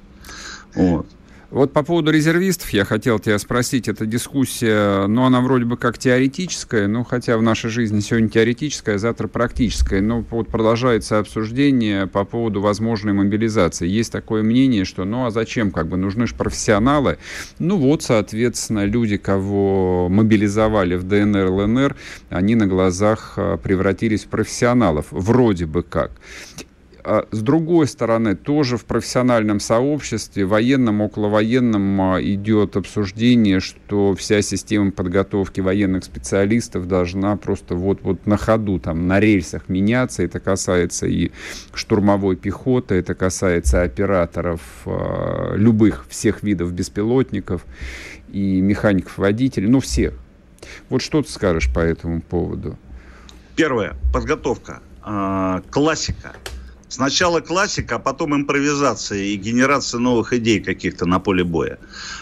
Вот. 0.75 1.07
Вот 1.53 1.71
по 1.71 1.83
поводу 1.83 2.09
резервистов 2.09 2.71
я 2.71 2.83
хотел 2.83 3.19
тебя 3.19 3.37
спросить. 3.37 3.87
Эта 3.87 4.07
дискуссия, 4.07 5.05
ну, 5.05 5.23
она 5.23 5.39
вроде 5.39 5.65
бы 5.65 5.77
как 5.77 5.99
теоретическая, 5.99 6.87
ну, 6.87 7.03
хотя 7.03 7.37
в 7.37 7.43
нашей 7.43 7.69
жизни 7.69 7.99
сегодня 7.99 8.27
теоретическая, 8.27 8.95
а 8.95 8.97
завтра 8.97 9.27
практическая. 9.27 10.01
Но 10.01 10.25
вот 10.31 10.47
продолжается 10.47 11.19
обсуждение 11.19 12.07
по 12.07 12.23
поводу 12.23 12.59
возможной 12.59 13.13
мобилизации. 13.13 13.87
Есть 13.87 14.11
такое 14.11 14.41
мнение, 14.41 14.83
что, 14.83 15.05
ну, 15.05 15.27
а 15.27 15.29
зачем, 15.29 15.69
как 15.69 15.87
бы, 15.89 15.95
нужны 15.95 16.25
же 16.25 16.33
профессионалы. 16.33 17.19
Ну, 17.59 17.77
вот, 17.77 18.01
соответственно, 18.01 18.85
люди, 18.85 19.17
кого 19.17 20.09
мобилизовали 20.09 20.95
в 20.95 21.03
ДНР, 21.03 21.51
ЛНР, 21.51 21.95
они 22.31 22.55
на 22.55 22.65
глазах 22.65 23.33
а, 23.37 23.57
превратились 23.57 24.23
в 24.23 24.29
профессионалов. 24.29 25.05
Вроде 25.11 25.67
бы 25.67 25.83
как. 25.83 26.13
А 27.05 27.27
с 27.31 27.41
другой 27.41 27.87
стороны, 27.87 28.33
тоже 28.33 28.77
в 28.77 28.85
профессиональном 28.85 29.59
сообществе, 29.59 30.45
военном, 30.45 31.01
околовоенном 31.01 32.01
а, 32.01 32.21
идет 32.21 32.77
обсуждение, 32.77 33.59
что 33.59 34.15
вся 34.15 34.41
система 34.41 34.91
подготовки 34.91 35.59
военных 35.59 36.05
специалистов 36.05 36.87
должна 36.87 37.35
просто 37.35 37.75
вот-вот 37.75 38.25
на 38.25 38.37
ходу, 38.37 38.79
там, 38.79 39.05
на 39.07 39.19
рельсах 39.19 39.67
меняться. 39.67 40.23
Это 40.23 40.39
касается 40.39 41.05
и 41.05 41.31
штурмовой 41.73 42.37
пехоты, 42.37 42.95
это 42.95 43.15
касается 43.15 43.81
операторов 43.81 44.61
а, 44.85 45.55
любых, 45.55 46.05
всех 46.07 46.41
видов 46.41 46.71
беспилотников 46.71 47.65
и 48.31 48.61
механиков-водителей, 48.61 49.67
ну, 49.67 49.81
всех. 49.81 50.13
Вот 50.87 51.01
что 51.01 51.21
ты 51.21 51.29
скажешь 51.29 51.71
по 51.73 51.79
этому 51.79 52.21
поводу? 52.21 52.77
Первое. 53.57 53.95
Подготовка. 54.13 54.79
Классика 55.69 56.33
Сначала 56.93 57.39
классика, 57.39 57.95
а 57.95 57.99
потом 57.99 58.35
импровизация 58.35 59.17
и 59.17 59.35
генерация 59.35 59.99
новых 59.99 60.31
идей 60.31 60.59
каких-то 60.59 61.07
на 61.07 61.19
поле 61.19 61.43
боя. 61.43 61.79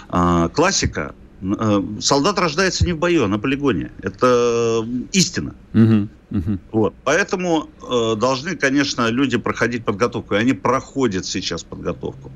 А, 0.07 0.47
классика. 0.47 1.13
Э, 1.41 1.81
солдат 1.99 2.39
рождается 2.39 2.85
не 2.85 2.93
в 2.93 2.97
бою, 2.97 3.25
а 3.25 3.27
на 3.27 3.37
полигоне. 3.37 3.91
Это 4.01 4.87
истина. 5.11 5.55
Угу, 5.73 6.07
угу. 6.31 6.59
Вот. 6.71 6.93
Поэтому 7.03 7.69
э, 7.81 8.15
должны, 8.15 8.55
конечно, 8.55 9.09
люди 9.09 9.37
проходить 9.37 9.83
подготовку. 9.83 10.35
И 10.35 10.37
они 10.37 10.53
проходят 10.53 11.25
сейчас 11.25 11.63
подготовку. 11.63 12.31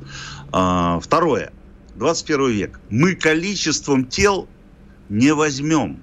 А, 0.52 1.00
второе. 1.00 1.54
21 1.96 2.50
век. 2.50 2.80
Мы 2.90 3.16
количеством 3.16 4.04
тел 4.04 4.50
не 5.08 5.34
возьмем. 5.34 6.02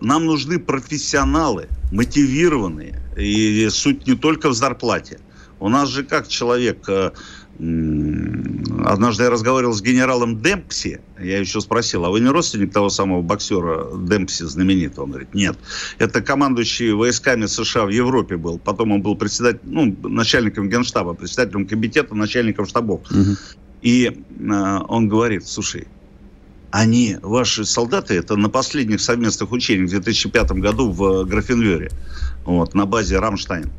Нам 0.00 0.24
нужны 0.24 0.58
профессионалы, 0.58 1.68
мотивированные, 1.90 3.00
и 3.16 3.68
суть 3.70 4.06
не 4.06 4.14
только 4.14 4.48
в 4.48 4.54
зарплате. 4.54 5.18
У 5.58 5.68
нас 5.68 5.88
же 5.88 6.04
как 6.04 6.28
человек... 6.28 6.88
Э, 6.88 7.12
однажды 7.58 9.24
я 9.24 9.30
разговаривал 9.30 9.74
с 9.74 9.82
генералом 9.82 10.40
Демпси. 10.40 11.00
Я 11.20 11.38
еще 11.38 11.60
спросил, 11.60 12.06
а 12.06 12.10
вы 12.10 12.20
не 12.20 12.28
родственник 12.28 12.72
того 12.72 12.88
самого 12.88 13.20
боксера 13.20 13.86
Демпси 13.94 14.44
знаменитого? 14.44 15.04
Он 15.04 15.10
говорит, 15.10 15.34
нет. 15.34 15.58
Это 15.98 16.22
командующий 16.22 16.92
войсками 16.92 17.44
США 17.44 17.84
в 17.84 17.90
Европе 17.90 18.38
был. 18.38 18.58
Потом 18.58 18.92
он 18.92 19.02
был 19.02 19.16
председатель, 19.16 19.60
ну, 19.64 19.94
начальником 20.02 20.70
генштаба, 20.70 21.12
председателем 21.12 21.66
комитета, 21.66 22.14
начальником 22.14 22.66
штабов. 22.66 23.02
Угу. 23.10 23.36
И 23.82 24.06
э, 24.06 24.78
он 24.88 25.08
говорит, 25.08 25.46
слушай, 25.46 25.86
они, 26.70 27.18
ваши 27.22 27.64
солдаты, 27.64 28.14
это 28.14 28.36
на 28.36 28.48
последних 28.48 29.00
совместных 29.00 29.50
учениях 29.52 29.88
в 29.88 29.92
2005 29.92 30.52
году 30.52 30.90
в 30.90 31.24
Графенвере 31.24 31.90
вот, 32.44 32.74
на 32.74 32.86
базе 32.86 33.18
Рамштайн. 33.18 33.70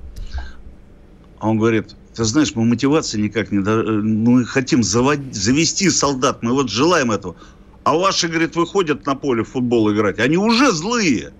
А 1.39 1.49
он 1.49 1.57
говорит, 1.57 1.95
ты 2.13 2.23
знаешь, 2.23 2.53
мы 2.55 2.65
мотивации 2.65 3.19
никак 3.19 3.51
не... 3.51 3.59
Мы 3.59 4.45
хотим 4.45 4.83
заводить, 4.83 5.33
завести 5.33 5.89
солдат, 5.89 6.43
мы 6.43 6.51
вот 6.51 6.69
желаем 6.69 7.11
этого. 7.11 7.35
А 7.83 7.95
ваши, 7.95 8.27
говорит, 8.27 8.55
выходят 8.55 9.05
на 9.05 9.15
поле 9.15 9.43
в 9.43 9.49
футбол 9.49 9.91
играть, 9.91 10.19
они 10.19 10.37
уже 10.37 10.71
злые. 10.71 11.31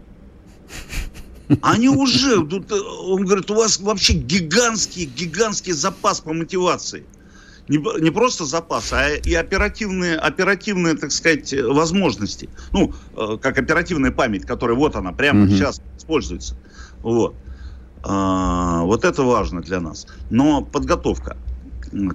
Они 1.62 1.90
уже... 1.90 2.40
Он 2.40 3.26
говорит, 3.26 3.52
у 3.52 3.56
вас 3.56 3.80
вообще 3.80 4.14
гигантский, 4.14 5.06
гигантский 5.06 5.74
запас 5.74 6.22
по 6.22 6.34
мотивации. 6.34 7.04
Не, 7.68 7.78
не 8.02 8.12
просто 8.12 8.46
запас, 8.46 8.92
а 8.92 9.10
и 9.10 9.34
оперативные, 9.34 10.18
оперативные, 10.18 10.96
так 10.96 11.12
сказать, 11.12 11.54
возможности. 11.54 12.50
Ну, 12.72 12.94
э, 13.16 13.38
как 13.42 13.58
оперативная 13.58 14.12
память, 14.12 14.46
которая 14.46 14.76
вот 14.76 14.96
она 14.96 15.12
прямо 15.12 15.44
угу. 15.44 15.52
сейчас 15.52 15.82
используется. 15.98 16.56
Вот. 17.02 17.36
А, 18.04 18.82
вот 18.84 19.06
это 19.06 19.24
важно 19.24 19.62
для 19.62 19.80
нас. 19.80 20.08
Но 20.30 20.62
подготовка 20.64 21.38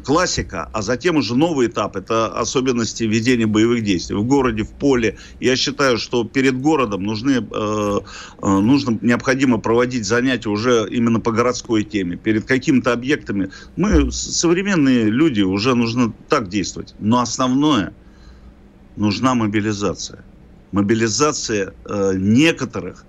классика, 0.05 0.69
а 0.73 0.83
затем 0.83 1.17
уже 1.17 1.37
новый 1.37 1.69
этап, 1.69 1.97
это 1.97 2.29
особенности 2.29 3.05
ведения 3.05 3.47
боевых 3.47 3.85
действий 3.85 4.17
в 4.17 4.25
городе, 4.25 4.65
в 4.65 4.71
поле. 4.71 5.17
Я 5.41 5.57
считаю, 5.57 5.99
что 5.99 6.25
перед 6.25 6.61
городом 6.61 7.05
нужны, 7.05 7.33
э, 7.33 8.01
э, 8.43 8.47
нужно, 8.47 8.99
необходимо 9.03 9.59
проводить 9.59 10.07
занятия 10.07 10.49
уже 10.49 10.87
именно 10.91 11.21
по 11.21 11.33
городской 11.33 11.85
теме. 11.85 12.17
Перед 12.17 12.45
какими-то 12.45 12.93
объектами 12.93 13.51
мы, 13.77 14.11
современные 14.11 15.05
люди, 15.05 15.43
уже 15.43 15.75
нужно 15.75 16.13
так 16.29 16.49
действовать. 16.49 16.95
Но 16.99 17.21
основное, 17.21 17.93
нужна 18.97 19.35
мобилизация. 19.35 20.25
Мобилизация 20.73 21.75
э, 21.85 22.13
некоторых 22.17 23.05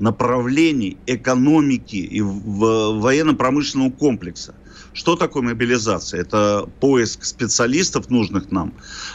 направлений 0.00 0.96
экономики 1.06 1.96
и 1.96 2.20
военно-промышленного 2.20 3.90
комплекса. 3.90 4.54
Что 4.98 5.14
такое 5.14 5.44
мобилизация? 5.44 6.22
Это 6.22 6.68
поиск 6.80 7.22
специалистов 7.24 8.10
нужных 8.10 8.50
нам, 8.50 8.74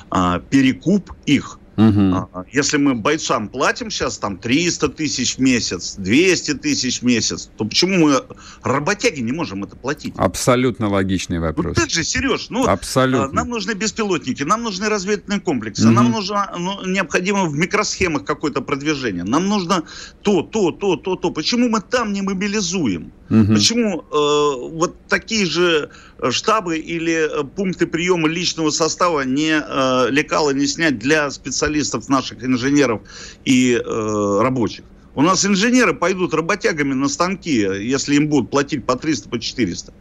а, 0.10 0.40
перекуп 0.40 1.12
их– 1.26 1.60
Угу. 1.76 2.46
Если 2.52 2.78
мы 2.78 2.94
бойцам 2.94 3.50
платим 3.50 3.90
сейчас 3.90 4.18
там 4.18 4.38
300 4.38 4.90
тысяч 4.90 5.38
в 5.38 5.40
месяц, 5.40 5.96
200 5.98 6.56
тысяч 6.56 7.02
в 7.02 7.04
месяц, 7.04 7.50
то 7.58 7.66
почему 7.66 8.08
мы 8.08 8.24
работяги 8.62 9.22
не 9.22 9.32
можем 9.32 9.64
это 9.64 9.76
платить? 9.76 10.14
Абсолютно 10.18 10.90
логичный 10.90 11.40
вопрос. 11.40 11.76
Ну, 11.78 11.84
ты 11.84 11.90
же, 11.90 12.04
Сереж, 12.04 12.48
ну, 12.50 12.68
Абсолютно. 12.68 13.32
нам 13.32 13.50
нужны 13.50 13.74
беспилотники, 13.74 14.44
нам 14.44 14.64
нужны 14.64 14.88
разведывательные 14.88 15.40
комплексы, 15.40 15.86
угу. 15.86 15.94
нам 15.94 16.12
нужно, 16.12 16.54
ну, 16.58 16.86
необходимо 16.86 17.46
в 17.46 17.56
микросхемах 17.56 18.24
какое-то 18.24 18.62
продвижение, 18.62 19.24
нам 19.24 19.48
нужно 19.48 19.84
то, 20.22 20.44
то, 20.44 20.72
то, 20.72 20.96
то, 20.96 21.16
то. 21.16 21.32
Почему 21.32 21.70
мы 21.70 21.82
там 21.82 22.14
не 22.14 22.22
мобилизуем? 22.22 23.12
Угу. 23.30 23.54
Почему 23.54 24.02
э, 24.02 24.76
вот 24.76 24.96
такие 25.08 25.46
же 25.46 25.90
штабы 26.30 26.78
или 26.78 27.42
э, 27.42 27.44
пункты 27.44 27.88
приема 27.88 28.28
личного 28.28 28.70
состава 28.70 29.22
не 29.22 29.60
э, 29.60 30.10
лекала 30.12 30.52
не 30.52 30.68
снять 30.68 31.00
для 31.00 31.32
специалистов 31.32 32.10
наших 32.10 32.44
инженеров 32.44 33.02
и 33.46 33.74
э, 33.74 34.40
рабочих? 34.42 34.84
У 35.16 35.22
нас 35.22 35.46
инженеры 35.46 35.94
пойдут 35.94 36.34
работягами 36.34 36.94
на 36.94 37.08
станки, 37.08 37.60
если 37.60 38.16
им 38.16 38.28
будут 38.28 38.50
платить 38.50 38.86
по 38.86 38.96
300, 38.96 39.30
по 39.30 39.40
400. 39.40 39.94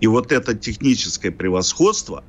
И 0.00 0.06
вот 0.06 0.32
это 0.32 0.54
техническое 0.54 1.30
превосходство, 1.30 2.24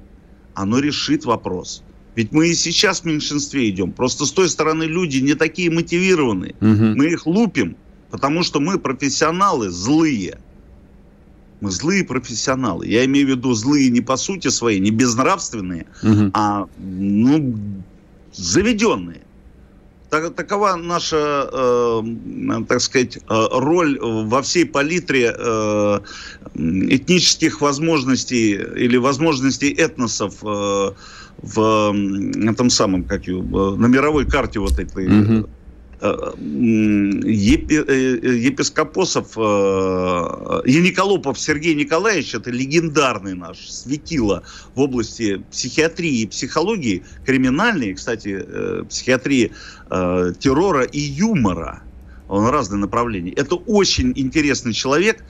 оно 0.56 0.80
решит 0.80 1.26
вопрос. 1.26 1.84
Ведь 2.16 2.32
мы 2.32 2.48
и 2.50 2.54
сейчас 2.54 3.02
в 3.02 3.06
меньшинстве 3.06 3.70
идем. 3.70 3.92
Просто 3.92 4.26
с 4.26 4.32
той 4.32 4.50
стороны 4.50 4.84
люди 4.84 5.18
не 5.18 5.36
такие 5.36 5.70
мотивированные. 5.70 6.56
Угу. 6.62 6.98
Мы 6.98 7.08
их 7.08 7.26
лупим 7.28 7.76
Потому 8.16 8.44
что 8.44 8.62
мы 8.62 8.80
профессионалы 8.80 9.70
злые. 9.70 10.38
Мы 11.60 11.70
злые 11.70 12.06
профессионалы. 12.06 12.88
Я 12.88 13.04
имею 13.04 13.28
в 13.28 13.30
виду 13.32 13.54
злые 13.54 13.90
не 13.90 14.00
по 14.00 14.16
сути 14.16 14.48
своей, 14.48 14.80
не 14.80 14.90
безнравственные, 14.90 15.86
угу. 16.02 16.32
а 16.34 16.66
ну, 16.78 17.58
заведенные. 18.32 19.20
Так, 20.10 20.34
такова 20.34 20.78
наша, 20.78 21.50
э, 21.52 22.02
так 22.70 22.80
сказать, 22.80 23.18
э, 23.18 23.48
роль 23.52 24.00
во 24.00 24.42
всей 24.42 24.66
палитре 24.66 25.36
э, 25.38 26.00
этнических 26.56 27.60
возможностей 27.60 28.54
или 28.54 28.96
возможностей 28.96 29.74
этносов 29.74 30.36
э, 30.42 30.92
в 31.42 31.96
этом 32.50 32.70
самом, 32.70 33.04
как 33.04 33.28
ее, 33.28 33.42
на 33.42 33.88
мировой 33.88 34.26
карте 34.26 34.60
вот 34.60 34.80
этой. 34.80 35.06
Угу 35.06 35.50
епископосов 38.32 39.38
Яниколопов 40.66 41.40
Сергей 41.40 41.74
Николаевич, 41.76 42.36
это 42.36 42.52
легендарный 42.52 43.34
наш 43.34 43.70
светило 43.70 44.44
в 44.76 44.82
области 44.82 45.44
психиатрии 45.52 46.22
и 46.22 46.28
психологии, 46.28 47.04
криминальной, 47.26 47.94
кстати, 47.94 48.46
психиатрии 48.90 49.52
террора 49.90 50.84
и 50.84 51.00
юмора. 51.00 51.82
Он 52.28 52.48
разные 52.50 52.80
направления. 52.80 53.32
Это 53.34 53.56
очень 53.56 54.12
интересный 54.16 54.74
человек, 54.74 55.24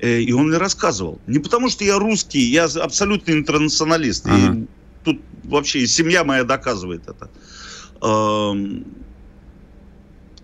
и 0.00 0.32
он 0.32 0.48
мне 0.48 0.58
рассказывал. 0.58 1.20
Не 1.26 1.38
потому, 1.38 1.68
что 1.70 1.84
я 1.84 1.98
русский, 1.98 2.40
я 2.40 2.64
абсолютно 2.64 3.32
интернационалист. 3.32 4.26
Ага. 4.26 4.36
И 4.36 4.66
тут 5.04 5.20
вообще 5.44 5.86
семья 5.86 6.24
моя 6.24 6.44
доказывает 6.44 7.08
это 7.08 7.30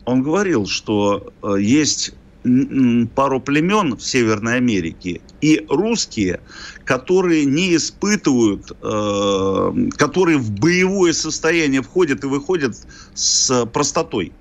он 0.08 0.22
говорил, 0.22 0.66
что 0.66 1.32
э, 1.42 1.56
есть 1.60 2.14
пару 3.14 3.40
племен 3.40 3.96
в 3.96 4.02
Северной 4.02 4.56
Америке 4.56 5.20
и 5.42 5.66
русские, 5.68 6.40
которые 6.84 7.44
не 7.44 7.76
испытывают, 7.76 8.72
э, 8.80 9.88
которые 9.98 10.38
в 10.38 10.50
боевое 10.52 11.12
состояние 11.12 11.82
входят 11.82 12.24
и 12.24 12.26
выходят 12.26 12.74
с 13.14 13.66
простотой. 13.66 14.32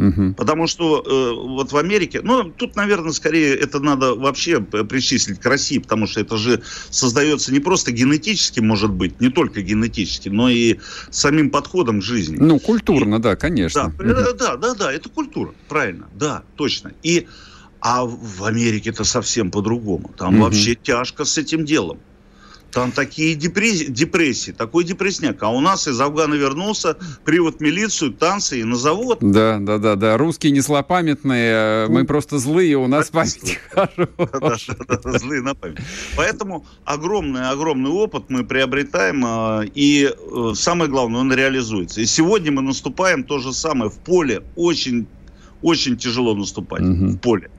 Угу. 0.00 0.34
Потому 0.34 0.66
что 0.66 1.02
э, 1.04 1.48
вот 1.48 1.72
в 1.72 1.76
Америке, 1.76 2.20
ну, 2.22 2.44
тут, 2.50 2.74
наверное, 2.74 3.12
скорее 3.12 3.54
это 3.54 3.80
надо 3.80 4.14
вообще 4.14 4.60
причислить 4.60 5.38
к 5.40 5.44
России, 5.46 5.76
потому 5.76 6.06
что 6.06 6.20
это 6.20 6.38
же 6.38 6.62
создается 6.88 7.52
не 7.52 7.60
просто 7.60 7.92
генетически, 7.92 8.60
может 8.60 8.90
быть, 8.90 9.20
не 9.20 9.28
только 9.28 9.60
генетически, 9.60 10.30
но 10.30 10.48
и 10.48 10.78
самим 11.10 11.50
подходом 11.50 12.00
к 12.00 12.02
жизни. 12.02 12.38
Ну, 12.40 12.58
культурно, 12.58 13.16
и, 13.16 13.18
да, 13.18 13.36
конечно. 13.36 13.92
Да, 13.98 14.04
угу. 14.04 14.38
да, 14.38 14.56
да, 14.56 14.74
да, 14.74 14.92
это 14.92 15.10
культура, 15.10 15.52
правильно, 15.68 16.08
да, 16.14 16.44
точно. 16.56 16.92
И, 17.02 17.26
а 17.80 18.06
в 18.06 18.44
Америке 18.44 18.90
это 18.90 19.04
совсем 19.04 19.50
по-другому. 19.50 20.12
Там 20.16 20.36
угу. 20.36 20.44
вообще 20.44 20.76
тяжко 20.76 21.26
с 21.26 21.36
этим 21.36 21.66
делом. 21.66 21.98
Там 22.72 22.92
такие 22.92 23.34
депрессии, 23.34 23.86
депрессии, 23.86 24.52
такой 24.52 24.84
депрессняк. 24.84 25.42
А 25.42 25.48
у 25.48 25.60
нас 25.60 25.88
из 25.88 26.00
Афгана 26.00 26.34
вернулся, 26.34 26.96
привод 27.24 27.60
милицию, 27.60 28.12
танцы 28.12 28.60
и 28.60 28.64
на 28.64 28.76
завод. 28.76 29.18
Да, 29.20 29.58
да, 29.60 29.78
да, 29.78 29.96
да. 29.96 30.16
Русские 30.16 30.52
не 30.52 30.60
злопамятные, 30.60 31.86
э, 31.86 31.88
мы 31.88 32.04
просто 32.04 32.38
злые, 32.38 32.76
у 32.76 32.86
нас 32.86 33.10
память 33.10 33.58
хорошая. 33.70 34.76
злые 35.18 35.42
на 35.42 35.54
память. 35.54 35.78
Поэтому 36.16 36.64
огромный-огромный 36.84 37.90
опыт 37.90 38.24
мы 38.28 38.44
приобретаем, 38.44 39.24
а, 39.26 39.62
и 39.74 40.08
э, 40.08 40.52
самое 40.54 40.90
главное, 40.90 41.20
он 41.20 41.32
реализуется. 41.32 42.00
И 42.00 42.06
сегодня 42.06 42.52
мы 42.52 42.62
наступаем 42.62 43.24
то 43.24 43.38
же 43.38 43.52
самое 43.52 43.90
в 43.90 43.98
поле. 43.98 44.42
Очень, 44.54 45.06
очень 45.62 45.96
тяжело 45.96 46.34
наступать 46.34 46.82
в 46.82 47.18
поле. 47.18 47.50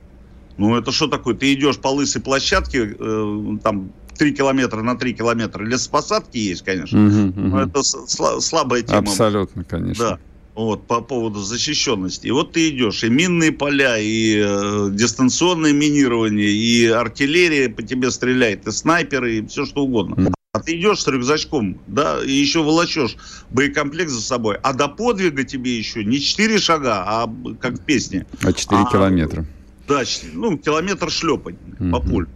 Ну, 0.58 0.76
это 0.76 0.92
что 0.92 1.06
такое? 1.08 1.34
Ты 1.34 1.54
идешь 1.54 1.78
по 1.78 1.88
лысой 1.88 2.22
площадке, 2.22 2.96
э, 2.98 3.56
там 3.62 3.92
3 4.18 4.32
километра 4.32 4.82
на 4.82 4.96
3 4.96 5.14
километра 5.14 5.64
лесопосадки 5.64 6.38
есть, 6.38 6.62
конечно. 6.62 7.06
Угу, 7.06 7.28
угу. 7.28 7.40
Но 7.40 7.62
это 7.62 7.80
сла- 7.80 8.40
слабая 8.40 8.82
тема. 8.82 9.00
Абсолютно, 9.00 9.64
конечно. 9.64 10.04
Да. 10.04 10.18
Вот, 10.54 10.86
по 10.86 11.00
поводу 11.00 11.40
защищенности. 11.40 12.26
И 12.26 12.30
вот 12.30 12.52
ты 12.52 12.68
идешь, 12.68 13.04
и 13.04 13.08
минные 13.08 13.52
поля, 13.52 13.96
и 13.98 14.36
э, 14.36 14.90
дистанционное 14.92 15.72
минирование, 15.72 16.50
и 16.50 16.86
артиллерия 16.88 17.70
по 17.70 17.82
тебе 17.82 18.10
стреляет, 18.10 18.66
и 18.66 18.70
снайперы, 18.70 19.38
и 19.38 19.46
все 19.46 19.64
что 19.64 19.84
угодно. 19.84 20.14
Mm. 20.14 20.34
А 20.54 20.60
ты 20.60 20.78
идешь 20.78 21.00
с 21.00 21.06
рюкзачком, 21.08 21.80
да, 21.86 22.22
и 22.22 22.30
еще 22.30 22.62
волочешь 22.62 23.16
боекомплект 23.48 24.10
за 24.10 24.20
собой. 24.20 24.58
А 24.62 24.74
до 24.74 24.88
подвига 24.88 25.44
тебе 25.44 25.78
еще 25.78 26.04
не 26.04 26.20
4 26.20 26.58
шага, 26.58 27.02
а 27.06 27.34
как 27.58 27.76
в 27.76 27.80
песне. 27.80 28.26
А 28.42 28.52
4 28.52 28.82
а, 28.82 28.92
километра. 28.92 29.46
Да, 29.88 30.02
ну, 30.34 30.58
километр 30.58 31.10
шлепать 31.10 31.54
mm-hmm. 31.54 31.90
по 31.90 32.00
полю. 32.00 32.28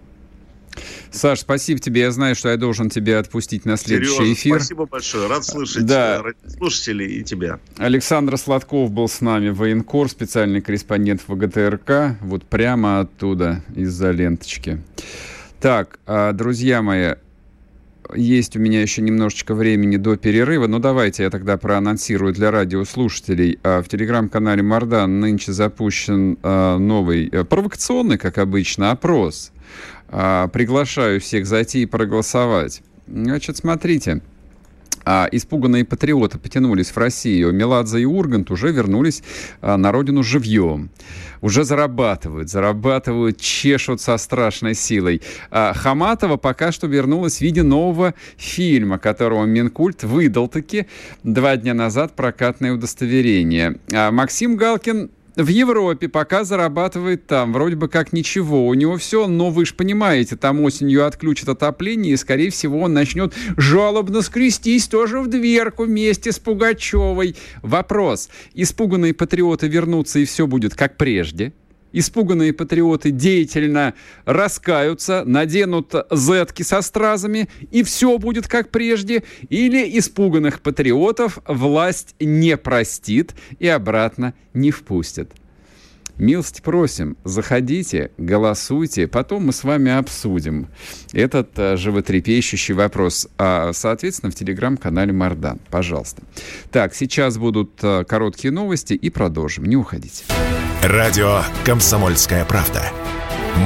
Саш, 1.11 1.41
спасибо 1.41 1.81
тебе. 1.81 2.03
Я 2.03 2.11
знаю, 2.11 2.35
что 2.35 2.49
я 2.49 2.57
должен 2.57 2.91
тебя 2.91 3.19
отпустить 3.19 3.65
на 3.65 3.77
следующий 3.77 4.13
Сережа, 4.13 4.33
эфир. 4.33 4.57
Спасибо 4.57 4.87
большое. 4.87 5.29
Рад 5.29 5.45
слышать 5.45 5.87
да. 5.87 6.23
Э, 6.25 6.51
слушателей 6.51 7.21
и 7.21 7.23
тебя. 7.23 7.59
Александр 7.79 8.37
Сладков 8.37 8.91
был 8.91 9.09
с 9.09 9.21
нами, 9.21 9.51
военкор, 9.51 10.09
специальный 10.09 10.61
корреспондент 10.61 11.23
ВГТРК. 11.27 12.19
Вот 12.21 12.45
прямо 12.45 13.01
оттуда, 13.01 13.63
из-за 13.75 14.11
ленточки. 14.11 14.83
Так, 15.61 15.99
а, 16.07 16.33
друзья 16.33 16.83
мои, 16.83 17.15
есть 18.15 18.57
у 18.57 18.61
меня 18.61 18.83
еще 18.83 19.03
немножечко 19.03 19.55
времени 19.55 19.97
до 19.97 20.17
перерыва, 20.17 20.67
но 20.67 20.79
давайте 20.79 21.25
я 21.25 21.31
тогда 21.31 21.57
проанонсирую 21.57 22.33
для 22.33 22.51
радиослушателей. 22.51 23.59
А, 23.63 23.83
в 23.83 23.89
телеграм-канале 23.89 24.63
Мардан 24.63 25.21
нынче 25.21 25.53
запущен 25.53 26.39
а, 26.43 26.79
новый 26.79 27.29
э, 27.29 27.45
провокационный, 27.45 28.19
как 28.19 28.39
обычно, 28.39 28.91
опрос– 28.91 29.53
а, 29.56 29.56
приглашаю 30.09 31.21
всех 31.21 31.47
зайти 31.47 31.83
и 31.83 31.87
проголосовать. 31.87 32.83
Значит, 33.07 33.57
смотрите. 33.57 34.21
А 35.09 35.29
испуганные 35.31 35.85
патриоты 35.85 36.37
потянулись 36.37 36.91
в 36.91 36.97
Россию. 36.97 37.53
Меладзе 37.53 38.01
и 38.01 38.05
Ургант 38.05 38.51
уже 38.51 38.73
вернулись 38.73 39.23
а, 39.61 39.77
на 39.77 39.93
родину 39.93 40.25
живьем. 40.25 40.91
Уже 41.41 41.63
зарабатывают, 41.63 42.51
зарабатывают, 42.51 43.41
чешут 43.41 44.01
со 44.01 44.17
страшной 44.17 44.75
силой. 44.75 45.23
А 45.53 45.75
Хаматова 45.75 46.39
пока 46.39 46.73
что 46.73 46.89
вернулась 46.89 47.39
в 47.39 47.41
виде 47.41 47.63
нового 47.63 48.15
фильма, 48.37 48.99
которого 48.99 49.45
Минкульт 49.45 50.03
выдал 50.03 50.49
таки 50.49 50.87
два 51.23 51.57
дня 51.57 51.73
назад 51.73 52.17
прокатное 52.17 52.73
удостоверение. 52.73 53.79
А 53.93 54.11
Максим 54.11 54.57
Галкин 54.57 55.11
в 55.37 55.49
Европе 55.49 56.09
пока 56.09 56.45
зарабатывает 56.45 57.27
там, 57.27 57.53
вроде 57.53 57.77
бы 57.77 57.89
как 57.89 58.13
ничего, 58.13 58.67
у 58.67 58.75
него 58.75 58.97
все, 58.97 59.27
но 59.27 59.51
вы 59.51 59.67
же 59.67 59.75
понимаете, 59.75 60.37
там 60.37 60.61
осенью 60.63 61.07
отключат 61.07 61.51
отопление, 61.51 62.15
и, 62.15 62.17
скорее 62.17 62.51
всего, 62.51 62.81
он 62.81 62.95
начнет 62.95 63.35
жалобно 63.57 64.23
скрестись 64.23 64.89
тоже 64.89 65.21
в 65.21 65.29
дверку 65.29 65.85
вместе 65.85 66.33
с 66.33 66.39
Пугачевой. 66.39 67.37
Вопрос, 67.63 68.31
испуганные 68.55 69.15
патриоты 69.15 69.69
вернутся, 69.69 70.19
и 70.19 70.25
все 70.25 70.47
будет 70.47 70.75
как 70.75 70.97
прежде– 70.97 71.53
Испуганные 71.99 72.53
патриоты 72.53 73.11
деятельно 73.11 73.95
раскаются, 74.27 75.23
наденут 75.25 75.95
зетки 76.13 76.63
со 76.63 76.83
стразами, 76.83 77.49
и 77.71 77.83
все 77.83 78.19
будет 78.19 78.49
как 78.49 78.71
прежде. 78.71 79.25
Или 79.49 79.99
испуганных 79.99 80.61
патриотов 80.61 81.39
власть 81.47 82.15
не 82.21 82.59
простит 82.59 83.35
и 83.59 83.67
обратно 83.67 84.35
не 84.53 84.73
впустит. 84.73 85.31
Милости 86.19 86.63
просим, 86.63 87.19
заходите, 87.25 88.11
голосуйте, 88.17 89.07
потом 89.07 89.47
мы 89.47 89.53
с 89.53 89.65
вами 89.65 89.93
обсудим 89.93 90.69
этот 91.13 91.51
а, 91.59 91.77
животрепещущий 91.77 92.73
вопрос, 92.73 93.29
а, 93.37 93.73
соответственно, 93.75 94.33
в 94.33 94.35
телеграм-канале 94.35 95.13
Мардан. 95.13 95.61
Пожалуйста. 95.71 96.23
Так, 96.73 96.95
сейчас 96.95 97.37
будут 97.37 97.73
а, 97.83 98.05
короткие 98.05 98.51
новости 98.51 98.95
и 98.95 99.11
продолжим. 99.11 99.67
Не 99.67 99.77
уходите. 99.77 100.25
Радио 100.83 101.43
«Комсомольская 101.67 102.47
правда». 102.47 102.83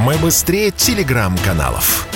Мы 0.05 0.17
быстрее 0.19 0.73
телеграм-каналов. 0.73 2.09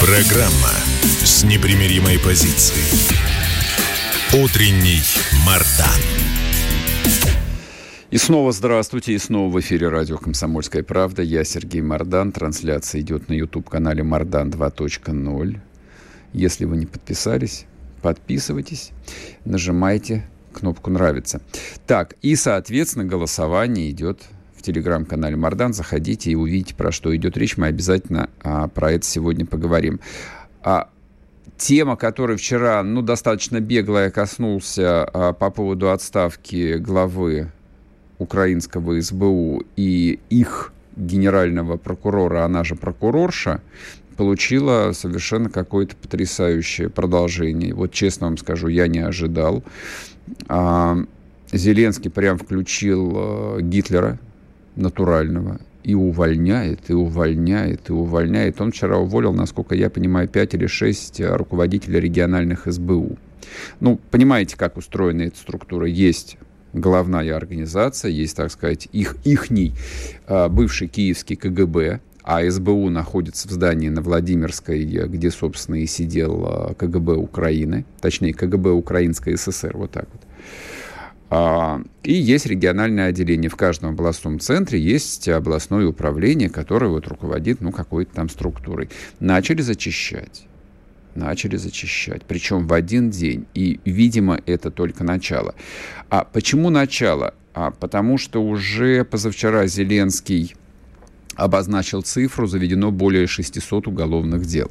Программа 0.00 0.79
с 1.02 1.44
непримиримой 1.44 2.18
позицией. 2.18 3.16
Утренний 4.42 5.00
Мардан. 5.46 6.00
И 8.10 8.18
снова 8.18 8.52
здравствуйте, 8.52 9.14
и 9.14 9.18
снова 9.18 9.50
в 9.50 9.60
эфире 9.60 9.88
радио 9.88 10.18
«Комсомольская 10.18 10.82
правда». 10.82 11.22
Я 11.22 11.44
Сергей 11.44 11.80
Мардан. 11.80 12.32
Трансляция 12.32 13.00
идет 13.00 13.28
на 13.28 13.34
YouTube-канале 13.34 14.02
«Мардан 14.02 14.50
2.0». 14.50 15.60
Если 16.32 16.64
вы 16.64 16.76
не 16.76 16.86
подписались, 16.86 17.66
подписывайтесь, 18.02 18.90
нажимайте 19.44 20.28
кнопку 20.52 20.90
«Нравится». 20.90 21.40
Так, 21.86 22.14
и, 22.20 22.36
соответственно, 22.36 23.04
голосование 23.04 23.90
идет 23.90 24.22
в 24.60 24.62
телеграм-канале 24.62 25.36
Мардан. 25.36 25.72
Заходите 25.72 26.30
и 26.30 26.34
увидите, 26.34 26.74
про 26.74 26.92
что 26.92 27.16
идет 27.16 27.38
речь. 27.38 27.56
Мы 27.56 27.68
обязательно 27.68 28.28
а, 28.42 28.68
про 28.68 28.92
это 28.92 29.06
сегодня 29.06 29.46
поговорим. 29.46 30.00
А, 30.62 30.89
тема, 31.60 31.96
которой 31.96 32.36
вчера, 32.36 32.82
ну, 32.82 33.02
достаточно 33.02 33.60
бегло 33.60 34.04
я 34.04 34.10
коснулся 34.10 35.04
а, 35.04 35.32
по 35.32 35.50
поводу 35.50 35.90
отставки 35.90 36.78
главы 36.78 37.52
украинского 38.18 39.00
СБУ 39.00 39.62
и 39.76 40.18
их 40.30 40.72
генерального 40.96 41.76
прокурора, 41.76 42.44
она 42.44 42.64
же 42.64 42.74
прокурорша, 42.74 43.60
получила 44.16 44.92
совершенно 44.92 45.50
какое-то 45.50 45.96
потрясающее 45.96 46.88
продолжение. 46.88 47.74
Вот 47.74 47.92
честно 47.92 48.26
вам 48.26 48.38
скажу, 48.38 48.68
я 48.68 48.88
не 48.88 49.00
ожидал. 49.00 49.62
А, 50.48 50.96
Зеленский 51.52 52.10
прям 52.10 52.38
включил 52.38 53.12
э, 53.16 53.58
Гитлера 53.62 54.18
натурального 54.76 55.60
и 55.82 55.94
увольняет, 55.94 56.90
и 56.90 56.92
увольняет, 56.92 57.90
и 57.90 57.92
увольняет. 57.92 58.60
Он 58.60 58.72
вчера 58.72 58.98
уволил, 58.98 59.32
насколько 59.32 59.74
я 59.74 59.90
понимаю, 59.90 60.28
5 60.28 60.54
или 60.54 60.66
6 60.66 61.20
руководителей 61.20 62.00
региональных 62.00 62.66
СБУ. 62.66 63.18
Ну, 63.80 64.00
понимаете, 64.10 64.56
как 64.56 64.76
устроена 64.76 65.22
эта 65.22 65.36
структура. 65.36 65.86
Есть 65.86 66.38
головная 66.72 67.36
организация, 67.36 68.10
есть, 68.10 68.36
так 68.36 68.50
сказать, 68.50 68.88
их, 68.92 69.16
ихний 69.24 69.72
а, 70.26 70.48
бывший 70.48 70.88
киевский 70.88 71.36
КГБ, 71.36 72.00
а 72.22 72.48
СБУ 72.48 72.90
находится 72.90 73.48
в 73.48 73.50
здании 73.50 73.88
на 73.88 74.02
Владимирской, 74.02 74.84
где, 74.84 75.30
собственно, 75.30 75.76
и 75.76 75.86
сидел 75.86 76.44
а, 76.46 76.74
КГБ 76.74 77.14
Украины, 77.14 77.84
точнее, 78.00 78.34
КГБ 78.34 78.70
Украинской 78.70 79.36
ССР, 79.36 79.76
вот 79.76 79.90
так 79.90 80.06
вот. 80.12 80.22
А, 81.30 81.80
и 82.02 82.12
есть 82.12 82.46
региональное 82.46 83.08
отделение. 83.08 83.48
В 83.48 83.56
каждом 83.56 83.90
областном 83.90 84.40
центре 84.40 84.80
есть 84.80 85.28
областное 85.28 85.86
управление, 85.86 86.50
которое 86.50 86.88
вот 86.88 87.06
руководит 87.06 87.60
ну, 87.60 87.70
какой-то 87.70 88.12
там 88.12 88.28
структурой. 88.28 88.90
Начали 89.20 89.62
зачищать. 89.62 90.46
Начали 91.14 91.56
зачищать. 91.56 92.22
Причем 92.24 92.66
в 92.66 92.72
один 92.72 93.10
день. 93.10 93.46
И, 93.54 93.80
видимо, 93.84 94.40
это 94.44 94.72
только 94.72 95.04
начало. 95.04 95.54
А 96.08 96.24
почему 96.24 96.68
начало? 96.68 97.34
А 97.54 97.70
потому 97.70 98.18
что 98.18 98.42
уже 98.42 99.04
позавчера 99.04 99.66
Зеленский 99.66 100.54
обозначил 101.36 102.02
цифру, 102.02 102.48
заведено 102.48 102.90
более 102.90 103.28
600 103.28 103.86
уголовных 103.86 104.46
дел. 104.46 104.70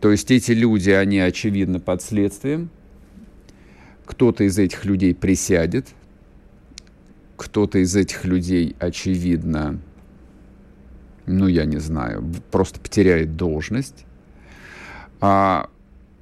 То 0.00 0.10
есть 0.10 0.30
эти 0.30 0.52
люди, 0.52 0.90
они 0.90 1.18
очевидно 1.18 1.80
под 1.80 2.02
следствием, 2.02 2.70
кто-то 4.04 4.44
из 4.44 4.58
этих 4.58 4.84
людей 4.84 5.14
присядет, 5.14 5.88
кто-то 7.36 7.78
из 7.78 7.94
этих 7.96 8.24
людей, 8.24 8.76
очевидно, 8.78 9.80
ну, 11.26 11.46
я 11.46 11.64
не 11.64 11.78
знаю, 11.78 12.24
просто 12.50 12.80
потеряет 12.80 13.36
должность. 13.36 14.04
А 15.20 15.70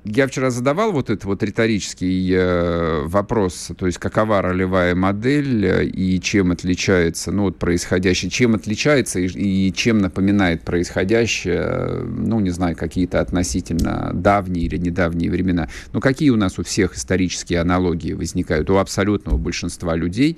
я 0.05 0.27
вчера 0.27 0.51
задавал 0.51 0.93
вот 0.93 1.11
этот 1.11 1.25
вот 1.25 1.43
риторический 1.43 2.33
э, 2.35 3.03
вопрос, 3.05 3.71
то 3.77 3.87
есть 3.87 3.99
какова 3.99 4.43
ролевая 4.43 4.97
модель 4.97 5.65
э, 5.65 5.85
и 5.85 6.21
чем 6.21 6.51
отличается, 6.51 7.31
ну 7.31 7.45
вот 7.45 7.59
происходящее, 7.59 8.31
чем 8.31 8.55
отличается 8.55 9.21
и, 9.21 9.27
и 9.27 9.73
чем 9.73 9.99
напоминает 9.99 10.63
происходящее, 10.63 12.03
ну 12.05 12.41
не 12.41 12.51
знаю, 12.51 12.77
какие-то 12.77 13.21
относительно 13.21 14.11
давние 14.13 14.67
или 14.67 14.77
недавние 14.77 15.31
времена. 15.31 15.69
Но 15.93 16.01
какие 16.01 16.31
у 16.31 16.37
нас 16.37 16.59
у 16.59 16.65
всех 16.65 16.97
исторические 16.97 17.61
аналогии 17.61 18.13
возникают 18.13 18.71
у 18.71 18.79
абсолютного 18.79 19.39
большинства 19.39 19.95
людей, 19.95 20.37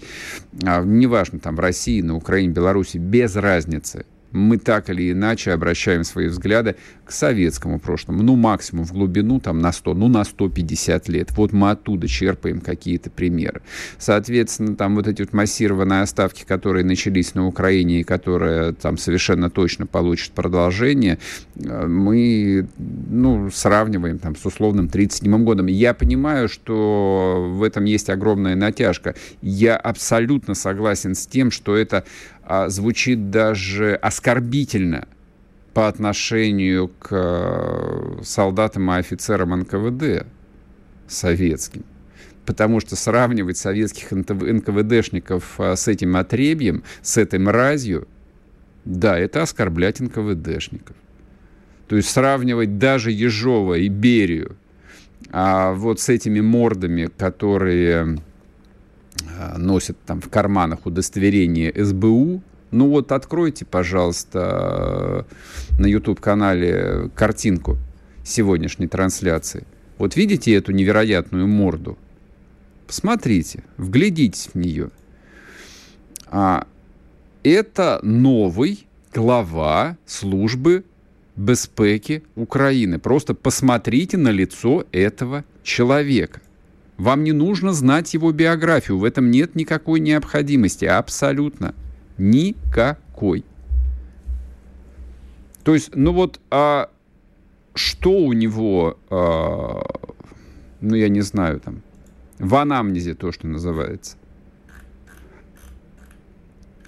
а, 0.63 0.83
неважно 0.83 1.39
там 1.39 1.57
в 1.57 1.61
России, 1.61 2.03
на 2.03 2.17
Украине, 2.17 2.53
Беларуси, 2.53 2.99
без 2.99 3.35
разницы 3.35 4.05
мы 4.35 4.59
так 4.59 4.91
или 4.91 5.13
иначе 5.13 5.53
обращаем 5.53 6.03
свои 6.03 6.27
взгляды 6.27 6.75
к 7.05 7.13
советскому 7.13 7.79
прошлому. 7.79 8.23
Ну, 8.23 8.35
максимум 8.35 8.85
в 8.85 8.93
глубину, 8.93 9.39
там, 9.39 9.61
на 9.61 9.73
100, 9.73 9.95
ну, 9.95 10.09
на 10.09 10.25
150 10.25 11.09
лет. 11.09 11.31
Вот 11.37 11.53
мы 11.53 11.71
оттуда 11.71 12.09
черпаем 12.09 12.61
какие-то 12.61 13.11
примеры. 13.11 13.63
Соответственно, 13.99 14.75
там 14.75 14.97
вот 14.97 15.07
эти 15.07 15.23
вот 15.23 15.33
массированные 15.33 16.03
оставки, 16.03 16.45
которые 16.45 16.85
начались 16.85 17.35
на 17.35 17.47
Украине 17.47 18.01
и 18.01 18.03
которые 18.03 18.73
там 18.73 18.99
совершенно 18.99 19.51
точно 19.51 19.87
получат 19.87 20.33
продолжение, 20.33 21.19
э, 21.57 21.87
мы, 21.87 22.67
ну, 22.77 23.51
сравниваем 23.53 24.19
там 24.19 24.35
с 24.35 24.45
условным 24.45 24.89
37 24.89 25.45
годом. 25.45 25.67
Я 25.67 25.95
понимаю, 25.95 26.49
что 26.49 27.53
в 27.57 27.63
этом 27.63 27.85
есть 27.85 28.11
огромная 28.11 28.57
натяжка. 28.57 29.15
Я 29.43 29.77
абсолютно 29.77 30.55
согласен 30.55 31.15
с 31.15 31.27
тем, 31.29 31.53
что 31.53 31.77
это 31.77 32.05
звучит 32.69 33.31
даже 33.31 33.95
оскорбительно 33.95 35.09
по 35.73 35.89
отношению 35.89 36.89
к 36.89 37.09
э, 37.11 38.23
солдатам 38.23 38.91
и 38.93 38.97
офицерам 38.97 39.51
НКВД 39.61 40.27
советским. 41.09 41.85
Потому 42.47 42.81
что 42.81 42.95
сравнивать 42.95 43.57
советских 43.57 44.13
НКВДшников 44.13 45.59
а, 45.59 45.75
с 45.77 45.89
этим 45.89 46.17
отребьем, 46.17 46.85
с 47.01 47.17
этой 47.17 47.39
мразью, 47.39 48.07
да, 48.85 49.19
это 49.19 49.43
оскорблять 49.43 50.01
НКВДшников. 50.01 50.95
То 51.89 51.97
есть 51.97 52.11
сравнивать 52.11 52.79
даже 52.79 53.11
Ежова 53.11 53.75
и 53.75 53.89
Берию 53.89 54.57
а 55.31 55.73
вот 55.73 56.01
с 56.01 56.09
этими 56.09 56.41
мордами, 56.41 57.07
которые 57.17 58.03
а, 58.03 58.17
носят 59.57 59.97
там 60.07 60.21
в 60.21 60.29
карманах 60.29 60.87
удостоверение 60.87 61.73
СБУ, 61.85 62.43
ну 62.71 62.89
вот 62.89 63.13
откройте, 63.13 63.65
пожалуйста, 63.65 65.27
на 65.79 65.87
YouTube-канале 65.87 67.11
картинку 67.15 67.79
сегодняшней 68.25 68.89
трансляции. 68.89 69.65
Вот 69.99 70.17
видите 70.17 70.53
эту 70.55 70.73
невероятную 70.73 71.47
морду? 71.47 71.97
Посмотрите, 72.87 73.63
вглядитесь 73.77 74.51
в 74.53 74.57
нее. 74.57 74.91
А, 76.27 76.67
это 77.45 78.01
новый 78.03 78.87
глава 79.15 79.97
службы 80.05 80.85
безпеки 81.37 82.25
Украины. 82.35 82.99
Просто 82.99 83.35
посмотрите 83.35 84.17
на 84.17 84.31
лицо 84.31 84.85
этого 84.91 85.45
человека. 85.63 86.41
Вам 86.97 87.25
не 87.25 87.33
нужно 87.33 87.73
знать 87.73 88.15
его 88.15 88.31
биографию, 88.33 88.99
в 88.99 89.05
этом 89.05 89.31
нет 89.31 89.57
никакой 89.57 90.01
необходимости, 90.01 90.85
абсолютно. 90.85 91.75
Никакой. 92.19 93.45
То 95.65 95.75
есть, 95.75 95.91
ну 95.95 96.13
вот, 96.13 96.41
а 96.51 96.91
что 97.75 98.11
у 98.13 98.33
него, 98.33 98.99
а, 99.11 99.83
ну 100.81 100.95
я 100.95 101.09
не 101.09 101.23
знаю, 101.23 101.61
там, 101.61 101.83
в 102.39 102.55
анамнезе 102.55 103.15
то, 103.15 103.33
что 103.33 103.49
называется. 103.49 104.17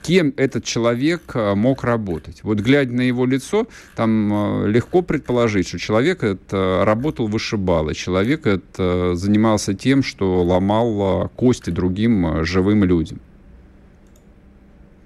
Кем 0.06 0.32
этот 0.36 0.62
человек 0.62 1.32
а, 1.34 1.56
мог 1.56 1.82
работать? 1.82 2.44
Вот 2.44 2.60
глядя 2.60 2.92
на 2.92 3.00
его 3.00 3.26
лицо, 3.26 3.66
там 3.96 4.32
а, 4.32 4.64
легко 4.64 5.02
предположить, 5.02 5.66
что 5.66 5.80
человек 5.80 6.22
это 6.22 6.84
работал 6.84 7.26
вышибало, 7.26 7.92
человек 7.92 8.46
это 8.46 9.16
занимался 9.16 9.74
тем, 9.74 10.04
что 10.04 10.44
ломал 10.44 11.28
кости 11.34 11.70
другим 11.70 12.44
живым 12.44 12.84
людям. 12.84 13.20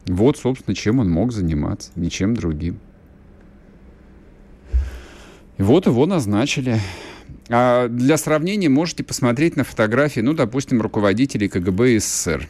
Вот, 0.04 0.36
собственно, 0.36 0.74
чем 0.74 0.98
он 0.98 1.08
мог 1.08 1.32
заниматься, 1.32 1.92
ничем 1.96 2.36
другим. 2.36 2.78
И 5.56 5.62
вот 5.62 5.86
его 5.86 6.04
назначили. 6.04 6.78
А 7.48 7.88
для 7.88 8.18
сравнения 8.18 8.68
можете 8.68 9.02
посмотреть 9.02 9.56
на 9.56 9.64
фотографии, 9.64 10.20
ну, 10.20 10.34
допустим, 10.34 10.82
руководителей 10.82 11.48
КГБ 11.48 12.00
СССР. 12.00 12.46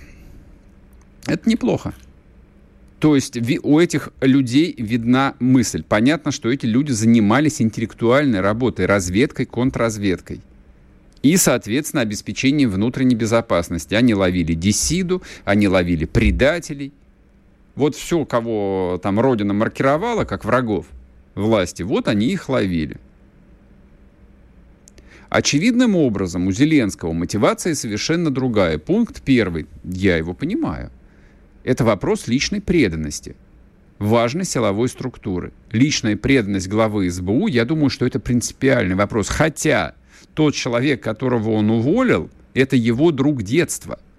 Это 1.28 1.48
неплохо. 1.48 1.94
То 3.00 3.14
есть 3.14 3.38
у 3.62 3.78
этих 3.78 4.10
людей 4.20 4.74
видна 4.76 5.34
мысль. 5.40 5.82
Понятно, 5.82 6.30
что 6.30 6.50
эти 6.52 6.66
люди 6.66 6.92
занимались 6.92 7.60
интеллектуальной 7.62 8.40
работой, 8.40 8.86
разведкой, 8.86 9.46
контрразведкой. 9.46 10.42
И, 11.22 11.36
соответственно, 11.36 12.02
обеспечением 12.02 12.70
внутренней 12.70 13.14
безопасности. 13.14 13.94
Они 13.94 14.14
ловили 14.14 14.54
десиду, 14.54 15.22
они 15.44 15.66
ловили 15.66 16.04
предателей, 16.04 16.92
вот 17.74 17.94
все, 17.96 18.26
кого 18.26 19.00
там 19.02 19.18
Родина 19.18 19.54
маркировала 19.54 20.24
как 20.24 20.44
врагов 20.44 20.86
власти, 21.34 21.82
вот 21.82 22.08
они 22.08 22.26
их 22.26 22.48
ловили. 22.48 22.98
Очевидным 25.30 25.96
образом 25.96 26.48
у 26.48 26.52
Зеленского 26.52 27.12
мотивация 27.12 27.74
совершенно 27.74 28.30
другая. 28.30 28.78
Пункт 28.78 29.22
первый, 29.22 29.66
я 29.84 30.16
его 30.16 30.34
понимаю, 30.34 30.90
это 31.70 31.84
вопрос 31.84 32.26
личной 32.26 32.60
преданности 32.60 33.36
важной 33.98 34.44
силовой 34.44 34.88
структуры. 34.88 35.52
Личная 35.70 36.16
преданность 36.16 36.68
главы 36.68 37.10
СБУ, 37.10 37.46
я 37.46 37.64
думаю, 37.64 37.90
что 37.90 38.06
это 38.06 38.18
принципиальный 38.18 38.96
вопрос. 38.96 39.28
Хотя 39.28 39.94
тот 40.34 40.54
человек, 40.54 41.02
которого 41.02 41.50
он 41.50 41.70
уволил, 41.70 42.30
это 42.54 42.76
его 42.76 43.12
друг 43.12 43.42
детства– 43.42 43.98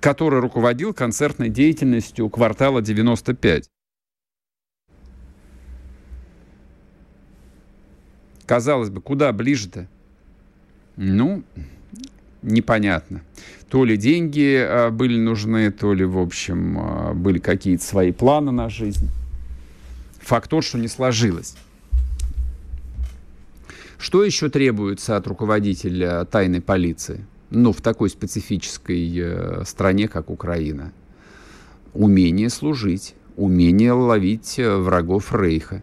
который 0.00 0.40
руководил 0.40 0.92
концертной 0.92 1.48
деятельностью 1.48 2.28
квартала 2.28 2.82
95. 2.82 3.70
Казалось 8.46 8.90
бы, 8.90 9.00
куда 9.00 9.32
ближе-то? 9.32 9.86
Ну, 10.96 11.44
непонятно. 12.42 13.22
То 13.68 13.84
ли 13.84 13.96
деньги 13.96 14.56
а, 14.56 14.90
были 14.90 15.18
нужны, 15.18 15.70
то 15.70 15.92
ли, 15.94 16.04
в 16.04 16.18
общем, 16.18 16.78
а, 16.78 17.14
были 17.14 17.38
какие-то 17.38 17.84
свои 17.84 18.12
планы 18.12 18.52
на 18.52 18.68
жизнь. 18.68 19.08
Факт 20.20 20.50
тот, 20.50 20.64
что 20.64 20.78
не 20.78 20.88
сложилось. 20.88 21.56
Что 23.98 24.24
еще 24.24 24.48
требуется 24.48 25.16
от 25.16 25.26
руководителя 25.26 26.24
тайной 26.24 26.60
полиции? 26.60 27.24
ну, 27.52 27.72
в 27.72 27.80
такой 27.80 28.08
специфической 28.08 29.12
э, 29.14 29.64
стране, 29.66 30.08
как 30.08 30.30
Украина. 30.30 30.92
умение 31.92 32.48
служить, 32.48 33.14
умение 33.36 33.92
ловить 33.92 34.58
э, 34.58 34.76
врагов 34.76 35.34
Рейха, 35.34 35.82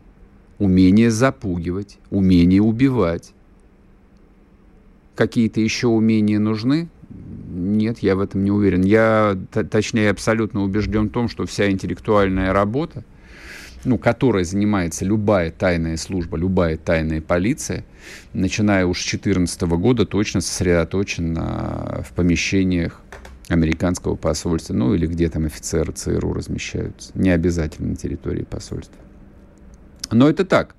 умение 0.58 1.12
запугивать, 1.12 2.00
умение 2.10 2.62
убивать. 2.62 3.34
Какие-то 5.20 5.60
еще 5.60 5.88
умения 5.88 6.40
нужны? 6.40 6.88
Нет, 7.50 8.00
я 8.00 8.16
в 8.16 8.22
этом 8.22 8.42
не 8.46 8.52
уверен. 8.52 8.84
Я, 8.84 9.38
точнее, 9.70 10.12
абсолютно 10.12 10.64
убежден 10.64 11.10
в 11.10 11.12
том, 11.12 11.28
что 11.28 11.46
вся 11.46 11.70
интеллектуальная 11.70 12.54
работа, 12.54 13.04
ну, 13.84 13.98
которой 13.98 14.46
занимается 14.46 15.04
любая 15.04 15.52
тайная 15.52 15.98
служба, 15.98 16.38
любая 16.38 16.78
тайная 16.78 17.20
полиция, 17.20 17.84
начиная 18.32 18.86
уж 18.86 19.02
с 19.02 19.10
2014 19.10 19.62
года, 19.64 20.06
точно 20.06 20.40
сосредоточена 20.40 22.06
в 22.10 22.14
помещениях 22.14 23.02
американского 23.50 24.16
посольства, 24.16 24.74
ну 24.74 24.94
или 24.94 25.06
где 25.06 25.28
там 25.28 25.48
офицеры 25.48 25.92
ЦРУ 25.92 26.32
размещаются. 26.32 27.12
Не 27.14 27.32
обязательно 27.32 27.90
на 27.90 27.96
территории 27.98 28.44
посольства. 28.44 28.96
Но 30.12 30.30
это 30.30 30.46
так. 30.46 30.76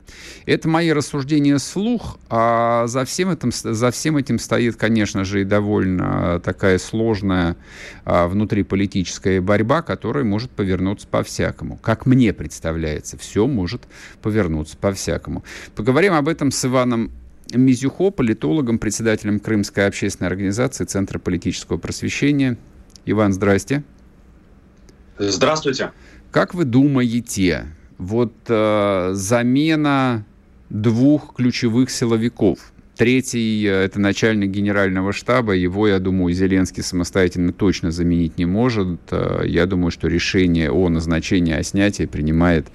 Это 0.47 0.69
мои 0.69 0.91
рассуждения 0.93 1.59
слух, 1.59 2.19
а 2.29 2.87
за 2.87 3.05
всем, 3.05 3.31
этим, 3.31 3.53
за 3.53 3.91
всем 3.91 4.17
этим 4.17 4.39
стоит, 4.39 4.77
конечно 4.77 5.25
же, 5.25 5.43
и 5.43 5.45
довольно 5.45 6.41
такая 6.41 6.79
сложная 6.79 7.57
а, 8.05 8.27
внутриполитическая 8.27 9.41
борьба, 9.41 9.83
которая 9.83 10.25
может 10.25 10.51
повернуться 10.51 11.07
по-всякому. 11.07 11.77
Как 11.77 12.07
мне 12.07 12.33
представляется, 12.33 13.17
все 13.19 13.47
может 13.47 13.83
повернуться 14.23 14.77
по-всякому. 14.77 15.45
Поговорим 15.77 16.15
об 16.15 16.29
этом 16.29 16.51
с 16.51 16.65
Иваном 16.65 17.13
Мизюхо, 17.53 18.11
политологом, 18.11 18.79
председателем 18.79 19.41
Крымской 19.41 19.87
общественной 19.87 20.29
организации 20.29 20.85
Центра 20.85 21.19
политического 21.19 21.79
просвещения. 21.79 22.57
Иван, 23.07 23.33
здрасте. 23.33 23.83
Здравствуйте. 25.19 25.93
Как 26.31 26.55
вы 26.55 26.65
думаете, 26.65 27.67
вот 28.01 28.33
э, 28.49 29.11
замена 29.13 30.25
двух 30.71 31.35
ключевых 31.35 31.91
силовиков. 31.91 32.59
Третий 32.97 33.67
э,– 33.67 33.85
это 33.85 34.01
начальник 34.01 34.51
генерального 34.51 35.13
штаба. 35.13 35.53
Его, 35.53 35.87
я 35.87 35.99
думаю, 35.99 36.33
Зеленский 36.33 36.83
самостоятельно 36.83 37.53
точно 37.53 37.91
заменить 37.91 38.39
не 38.39 38.47
может. 38.47 39.01
Э, 39.11 39.43
я 39.45 39.67
думаю, 39.67 39.91
что 39.91 40.09
решение 40.09 40.71
о 40.71 40.89
назначении, 40.89 41.53
о 41.53 41.63
снятии 41.63 42.07
принимает 42.07 42.69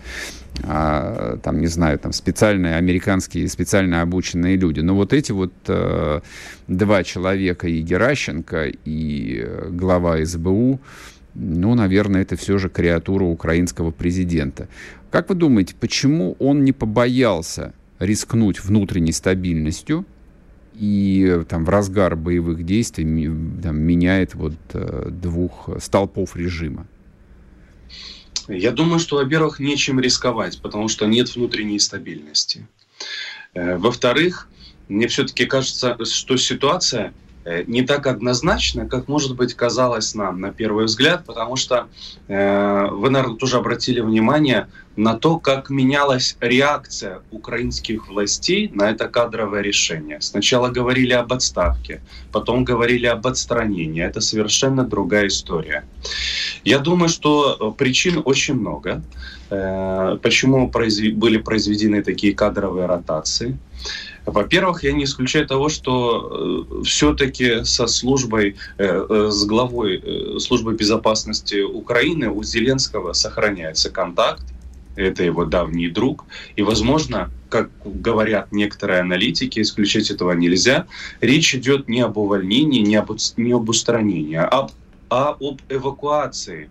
а, 0.63 1.37
там, 1.43 1.59
не 1.59 1.67
знаю, 1.67 1.99
там 1.99 2.13
специальные 2.13 2.75
американские, 2.75 3.49
специально 3.49 4.01
обученные 4.01 4.55
люди. 4.55 4.79
Но 4.79 4.95
вот 4.95 5.11
эти 5.11 5.33
вот 5.33 5.51
э, 5.67 6.21
два 6.67 7.03
человека, 7.03 7.67
и 7.67 7.81
Геращенко, 7.81 8.71
и 8.85 9.45
глава 9.71 10.23
СБУ, 10.23 10.79
ну, 11.35 11.75
наверное, 11.75 12.21
это 12.21 12.35
все 12.35 12.57
же 12.57 12.69
креатура 12.69 13.25
украинского 13.25 13.91
президента. 13.91 14.67
Как 15.11 15.29
вы 15.29 15.35
думаете, 15.35 15.75
почему 15.79 16.35
он 16.39 16.63
не 16.63 16.71
побоялся 16.71 17.73
рискнуть 17.99 18.63
внутренней 18.63 19.11
стабильностью 19.11 20.05
и 20.73 21.41
там 21.47 21.65
в 21.65 21.69
разгар 21.69 22.15
боевых 22.15 22.65
действий 22.65 23.05
там, 23.61 23.77
меняет 23.77 24.35
вот 24.35 24.55
э, 24.73 25.09
двух 25.11 25.69
столпов 25.79 26.35
режима? 26.35 26.87
Я 28.47 28.71
думаю, 28.71 28.99
что, 28.99 29.17
во-первых, 29.17 29.59
нечем 29.59 29.99
рисковать, 29.99 30.61
потому 30.61 30.87
что 30.87 31.05
нет 31.05 31.35
внутренней 31.35 31.79
стабильности. 31.79 32.67
Э, 33.53 33.77
во-вторых, 33.77 34.49
мне 34.87 35.07
все-таки 35.07 35.45
кажется, 35.45 35.97
что 36.05 36.37
ситуация 36.37 37.13
не 37.67 37.83
так 37.83 38.07
однозначно, 38.07 38.87
как, 38.87 39.07
может 39.07 39.35
быть, 39.35 39.53
казалось 39.53 40.15
нам 40.15 40.41
на 40.41 40.51
первый 40.51 40.85
взгляд, 40.85 41.25
потому 41.25 41.55
что 41.55 41.87
э, 42.27 42.87
вы, 42.91 43.09
наверное, 43.09 43.37
тоже 43.37 43.57
обратили 43.57 43.99
внимание 43.99 44.67
на 44.95 45.13
то, 45.15 45.37
как 45.37 45.69
менялась 45.69 46.37
реакция 46.39 47.21
украинских 47.31 48.07
властей 48.07 48.71
на 48.73 48.89
это 48.89 49.07
кадровое 49.07 49.61
решение. 49.61 50.21
Сначала 50.21 50.69
говорили 50.69 51.13
об 51.13 51.33
отставке, 51.33 52.01
потом 52.31 52.63
говорили 52.63 53.05
об 53.05 53.27
отстранении. 53.27 54.03
Это 54.03 54.21
совершенно 54.21 54.83
другая 54.83 55.27
история. 55.27 55.83
Я 56.63 56.79
думаю, 56.79 57.09
что 57.09 57.75
причин 57.77 58.21
очень 58.25 58.55
много. 58.55 59.03
Э, 59.51 60.17
почему 60.21 60.67
были 60.67 61.37
произведены 61.37 62.01
такие 62.01 62.33
кадровые 62.33 62.87
ротации? 62.87 63.57
Во-первых, 64.25 64.83
я 64.83 64.91
не 64.91 65.03
исключаю 65.03 65.47
того, 65.47 65.69
что 65.69 66.65
э, 66.79 66.83
все-таки 66.83 67.63
со 67.63 67.85
службой, 67.87 68.55
э, 68.77 69.05
э, 69.09 69.29
с 69.31 69.45
главой 69.45 70.39
службы 70.39 70.73
безопасности 70.73 71.61
Украины 71.61 72.29
у 72.29 72.43
Зеленского 72.43 73.13
сохраняется 73.13 73.91
контакт. 73.91 74.43
Это 74.95 75.23
его 75.23 75.45
давний 75.45 75.89
друг. 75.89 76.25
И, 76.55 76.63
возможно, 76.63 77.29
как 77.49 77.69
говорят 77.83 78.51
некоторые 78.51 79.01
аналитики, 79.01 79.59
исключать 79.59 80.09
этого 80.09 80.31
нельзя, 80.31 80.87
речь 81.21 81.53
идет 81.53 81.87
не 81.89 82.01
об 82.01 82.17
увольнении, 82.17 82.79
не 82.79 82.95
об, 82.95 83.11
не 83.37 83.51
об 83.51 83.69
устранении, 83.69 84.35
а 84.35 84.47
об, 84.47 84.71
а 85.09 85.35
об 85.39 85.61
эвакуации 85.69 86.69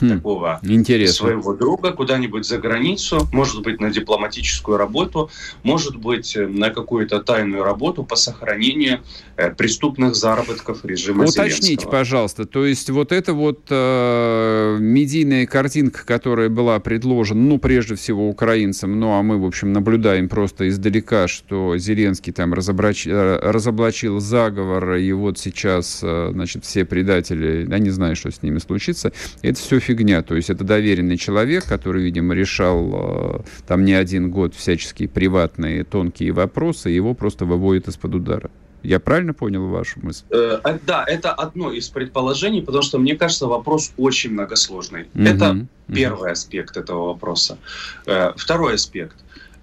хм, 0.00 0.08
такого 0.08 0.60
интересно. 0.62 1.14
своего 1.14 1.54
друга 1.54 1.92
куда-нибудь 1.92 2.46
за 2.46 2.58
границу, 2.58 3.28
может 3.32 3.62
быть, 3.62 3.80
на 3.80 3.90
дипломатическую 3.90 4.76
работу, 4.76 5.30
может 5.62 5.96
быть, 5.96 6.36
э, 6.36 6.46
на 6.46 6.70
какую-то 6.70 7.20
тайную 7.20 7.62
работу 7.64 8.04
по 8.04 8.16
сохранению 8.16 9.00
э, 9.36 9.50
преступных 9.50 10.14
заработков 10.14 10.84
режима 10.84 11.24
Уточните, 11.24 11.62
Зеленского. 11.62 11.90
пожалуйста, 11.90 12.46
то 12.46 12.64
есть 12.64 12.90
вот 12.90 13.12
эта 13.12 13.32
вот 13.32 13.66
э, 13.70 14.76
медийная 14.80 15.46
картинка, 15.46 16.04
которая 16.04 16.48
была 16.48 16.78
предложена, 16.80 17.40
ну, 17.40 17.58
прежде 17.58 17.94
всего, 17.94 18.28
украинцам, 18.28 18.98
ну, 18.98 19.12
а 19.18 19.22
мы, 19.22 19.40
в 19.40 19.44
общем, 19.44 19.72
наблюдаем 19.72 20.28
просто 20.28 20.68
издалека, 20.68 21.28
что 21.28 21.76
Зеленский 21.76 22.32
там 22.32 22.54
разоблач... 22.54 23.06
Э, 23.06 23.38
разоблачил 23.42 24.20
заговор, 24.20 24.94
и 24.94 25.12
вот 25.12 25.38
сейчас, 25.38 26.00
значит, 26.00 26.64
все 26.64 26.84
предатели, 26.84 27.66
я 27.68 27.78
не 27.78 27.90
знаю, 27.90 28.16
что 28.16 28.30
с 28.30 28.42
ними 28.42 28.58
случится, 28.58 29.12
это 29.42 29.58
все 29.58 29.75
фигня. 29.80 30.22
То 30.22 30.34
есть 30.34 30.50
это 30.50 30.64
доверенный 30.64 31.16
человек, 31.16 31.64
который, 31.64 32.02
видимо, 32.02 32.34
решал 32.34 32.90
э, 32.92 33.40
там 33.66 33.84
не 33.84 33.94
один 33.94 34.30
год 34.30 34.54
всяческие 34.54 35.08
приватные 35.08 35.84
тонкие 35.84 36.32
вопросы, 36.32 36.90
его 36.90 37.14
просто 37.14 37.44
выводит 37.44 37.88
из-под 37.88 38.14
удара. 38.14 38.50
Я 38.82 39.00
правильно 39.00 39.34
понял 39.34 39.66
вашу 39.66 39.98
мысль? 40.00 40.24
Э, 40.30 40.60
э 40.64 40.78
да, 40.86 41.04
это 41.06 41.32
одно 41.32 41.72
из 41.72 41.88
предположений, 41.88 42.62
потому 42.62 42.82
что, 42.82 42.98
мне 42.98 43.16
кажется, 43.16 43.46
вопрос 43.46 43.92
очень 43.96 44.30
многосложный. 44.30 45.08
Угу, 45.14 45.22
это 45.22 45.50
угу. 45.50 45.66
первый 45.92 46.32
аспект 46.32 46.76
этого 46.76 47.06
вопроса. 47.08 47.58
Э, 48.06 48.32
второй 48.36 48.74
аспект. 48.74 49.16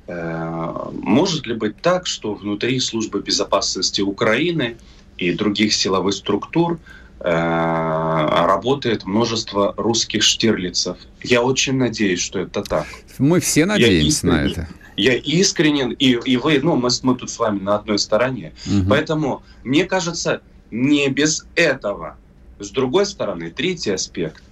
Э, 0.08 0.90
может 0.92 1.48
ли 1.48 1.56
быть 1.56 1.82
так, 1.82 2.06
что 2.06 2.34
внутри 2.34 2.80
службы 2.80 3.22
безопасности 3.22 4.02
Украины 4.02 4.76
и 5.18 5.32
других 5.32 5.74
силовых 5.74 6.14
структур 6.14 6.80
Э, 7.26 8.03
работает 8.46 9.06
множество 9.06 9.74
русских 9.78 10.24
штирлицев. 10.24 10.98
Я 11.24 11.42
очень 11.42 11.78
надеюсь, 11.78 12.20
что 12.20 12.40
это 12.40 12.62
так. 12.62 12.88
Мы 13.18 13.40
все 13.40 13.66
надеемся 13.66 14.28
на 14.28 14.46
это. 14.46 14.68
Я 14.96 15.16
искренен, 15.16 15.92
и, 15.92 16.20
и 16.24 16.38
вы, 16.38 16.60
ну, 16.62 16.76
мы, 16.76 16.90
мы 17.02 17.16
тут 17.16 17.30
с 17.30 17.40
вами 17.40 17.60
на 17.60 17.76
одной 17.76 17.98
стороне. 17.98 18.54
Угу. 18.68 18.90
Поэтому, 18.90 19.42
мне 19.64 19.86
кажется, 19.86 20.42
не 20.70 21.10
без 21.10 21.46
этого. 21.56 22.18
С 22.64 22.70
другой 22.70 23.06
стороны, 23.06 23.52
третий 23.52 23.92
аспект. 23.92 24.44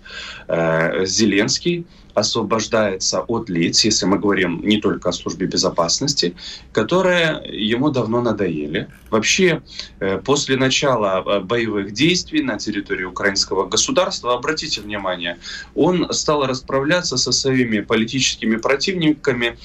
Э, 0.48 1.06
Зеленский 1.06 1.86
освобождается 2.14 3.22
от 3.22 3.50
лиц, 3.50 3.86
если 3.86 4.06
мы 4.06 4.20
говорим 4.20 4.62
не 4.66 4.82
только 4.82 5.10
о 5.10 5.14
службе 5.14 5.48
безопасности, 5.48 6.36
которые 6.74 7.42
ему 7.50 7.90
давно 7.90 8.22
надоели. 8.22 8.90
Вообще, 9.10 9.62
э, 10.00 10.18
после 10.18 10.58
начала 10.58 11.24
э, 11.26 11.40
боевых 11.40 11.94
действий 11.94 12.44
на 12.44 12.58
территории 12.58 13.06
украинского 13.06 13.66
государства, 13.66 14.34
обратите 14.34 14.82
внимание, 14.82 15.38
он 15.74 16.12
стал 16.12 16.46
расправляться 16.46 17.16
со 17.16 17.32
своими 17.32 17.80
политическими 17.80 18.58
противниками 18.58 19.58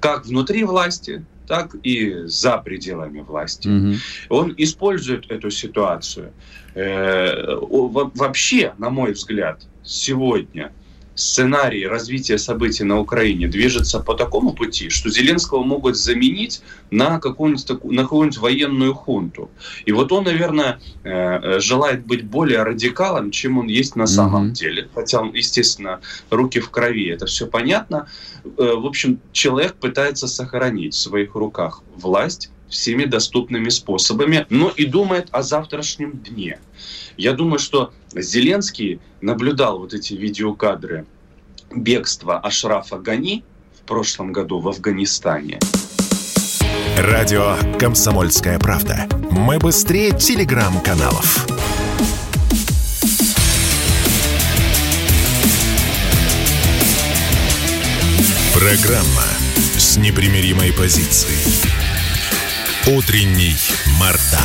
как 0.00 0.26
внутри 0.26 0.64
власти, 0.64 1.24
так 1.46 1.74
и 1.82 2.22
за 2.24 2.58
пределами 2.58 3.20
власти. 3.20 3.68
Mm-hmm. 3.68 3.96
Он 4.28 4.54
использует 4.56 5.30
эту 5.30 5.50
ситуацию. 5.50 6.32
Вообще, 6.74 8.74
на 8.78 8.90
мой 8.90 9.12
взгляд, 9.12 9.66
сегодня– 9.82 10.72
сценарий 11.14 11.86
развития 11.86 12.38
событий 12.38 12.84
на 12.84 12.98
Украине 12.98 13.48
движется 13.48 14.00
по 14.00 14.14
такому 14.14 14.52
пути, 14.52 14.88
что 14.88 15.10
Зеленского 15.10 15.62
могут 15.62 15.96
заменить 15.96 16.62
на 16.90 17.18
какую-нибудь, 17.18 17.84
на 17.84 18.02
какую-нибудь 18.02 18.38
военную 18.38 18.94
хунту. 18.94 19.50
И 19.86 19.92
вот 19.92 20.12
он, 20.12 20.24
наверное, 20.24 20.80
э, 21.04 21.60
желает 21.60 22.06
быть 22.06 22.24
более 22.24 22.62
радикалом, 22.62 23.30
чем 23.30 23.58
он 23.58 23.66
есть 23.68 23.96
на 23.96 24.06
самом 24.06 24.48
mm-hmm. 24.48 24.52
деле. 24.52 24.88
Хотя 24.94 25.20
он, 25.20 25.32
естественно, 25.32 26.00
руки 26.30 26.60
в 26.60 26.70
крови, 26.70 27.08
это 27.08 27.26
все 27.26 27.46
понятно. 27.46 28.08
Э, 28.44 28.74
в 28.76 28.86
общем, 28.86 29.20
человек 29.32 29.74
пытается 29.74 30.26
сохранить 30.26 30.94
в 30.94 30.98
своих 30.98 31.34
руках 31.34 31.82
власть 31.96 32.50
всеми 32.68 33.04
доступными 33.04 33.68
способами, 33.68 34.46
но 34.50 34.70
и 34.70 34.84
думает 34.84 35.28
о 35.30 35.42
завтрашнем 35.42 36.12
дне. 36.12 36.58
Я 37.16 37.32
думаю, 37.32 37.58
что 37.58 37.92
Зеленский 38.14 39.00
наблюдал 39.20 39.78
вот 39.78 39.94
эти 39.94 40.14
видеокадры 40.14 41.06
бегства 41.74 42.38
Ашрафа 42.38 42.98
Гани 42.98 43.44
в 43.80 43.86
прошлом 43.86 44.32
году 44.32 44.60
в 44.60 44.68
Афганистане. 44.68 45.60
Радио 46.96 47.56
«Комсомольская 47.78 48.58
правда». 48.58 49.08
Мы 49.30 49.58
быстрее 49.58 50.12
телеграм-каналов. 50.12 51.46
Программа 58.54 59.24
с 59.76 59.96
непримиримой 59.96 60.72
позицией. 60.72 61.83
Утренний 62.86 63.54
Мардан. 63.98 64.42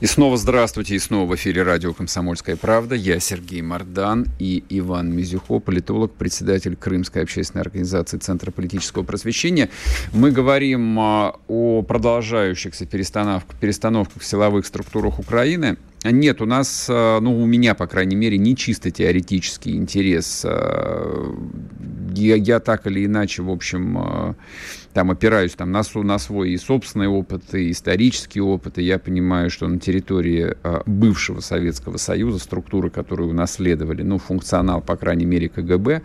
И 0.00 0.06
снова 0.06 0.38
здравствуйте, 0.38 0.94
и 0.94 0.98
снова 0.98 1.28
в 1.28 1.34
эфире 1.36 1.62
радио 1.62 1.92
«Комсомольская 1.92 2.56
правда». 2.56 2.94
Я 2.94 3.20
Сергей 3.20 3.60
Мордан 3.60 4.24
и 4.38 4.64
Иван 4.70 5.14
Мизюхо, 5.14 5.58
политолог, 5.58 6.12
председатель 6.12 6.74
Крымской 6.74 7.22
общественной 7.22 7.60
организации 7.60 8.16
Центра 8.16 8.50
политического 8.50 9.02
просвещения. 9.02 9.68
Мы 10.14 10.30
говорим 10.30 10.98
а, 10.98 11.36
о 11.48 11.82
продолжающихся 11.82 12.86
перестановках, 12.86 13.54
перестановках 13.58 14.22
в 14.22 14.24
силовых 14.24 14.64
структурах 14.64 15.18
Украины. 15.18 15.76
Нет, 16.02 16.40
у 16.40 16.46
нас, 16.46 16.86
а, 16.88 17.20
ну, 17.20 17.42
у 17.42 17.44
меня, 17.44 17.74
по 17.74 17.86
крайней 17.86 18.16
мере, 18.16 18.38
не 18.38 18.56
чисто 18.56 18.90
теоретический 18.90 19.76
интерес. 19.76 20.46
А, 20.46 21.36
я, 22.14 22.36
я 22.36 22.60
так 22.60 22.86
или 22.86 23.04
иначе, 23.04 23.42
в 23.42 23.50
общем, 23.50 24.34
там 24.94 25.10
опираюсь 25.10 25.54
там, 25.54 25.70
на, 25.70 25.82
на 25.94 26.18
свой 26.18 26.50
и 26.50 26.56
собственный 26.56 27.08
опыт, 27.08 27.54
и 27.54 27.70
исторический 27.70 28.40
опыт, 28.40 28.78
и 28.78 28.82
я 28.82 28.98
понимаю, 28.98 29.50
что 29.50 29.68
на 29.68 29.78
территории 29.78 30.56
а, 30.62 30.82
бывшего 30.86 31.40
Советского 31.40 31.98
Союза 31.98 32.38
структуры, 32.38 32.90
которые 32.90 33.28
унаследовали, 33.28 34.02
ну, 34.02 34.18
функционал, 34.18 34.80
по 34.80 34.96
крайней 34.96 35.26
мере, 35.26 35.48
КГБ, 35.48 36.02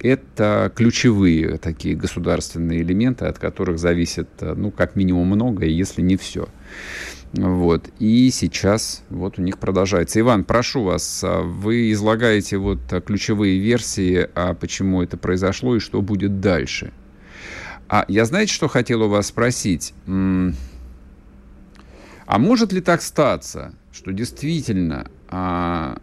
это 0.00 0.72
ключевые 0.74 1.58
такие 1.58 1.96
государственные 1.96 2.82
элементы, 2.82 3.26
от 3.26 3.38
которых 3.38 3.78
зависит, 3.78 4.28
а, 4.40 4.54
ну, 4.54 4.70
как 4.70 4.96
минимум 4.96 5.28
многое, 5.28 5.68
если 5.68 6.02
не 6.02 6.16
все. 6.16 6.48
Вот. 7.32 7.88
И 7.98 8.30
сейчас 8.30 9.02
вот 9.10 9.38
у 9.38 9.42
них 9.42 9.58
продолжается. 9.58 10.20
Иван, 10.20 10.44
прошу 10.44 10.84
вас, 10.84 11.22
а, 11.24 11.42
вы 11.42 11.90
излагаете 11.92 12.58
вот 12.58 12.80
ключевые 13.04 13.58
версии, 13.58 14.28
а 14.34 14.54
почему 14.54 15.02
это 15.02 15.16
произошло 15.16 15.76
и 15.76 15.80
что 15.80 16.00
будет 16.02 16.40
дальше. 16.40 16.92
А 17.88 18.04
я 18.08 18.24
знаете, 18.24 18.52
что 18.52 18.68
хотел 18.68 19.02
у 19.02 19.08
вас 19.08 19.28
спросить? 19.28 19.94
А 22.26 22.38
может 22.38 22.72
ли 22.72 22.80
так 22.80 23.02
статься, 23.02 23.72
что 23.92 24.12
действительно 24.12 25.06
а, 25.28 25.98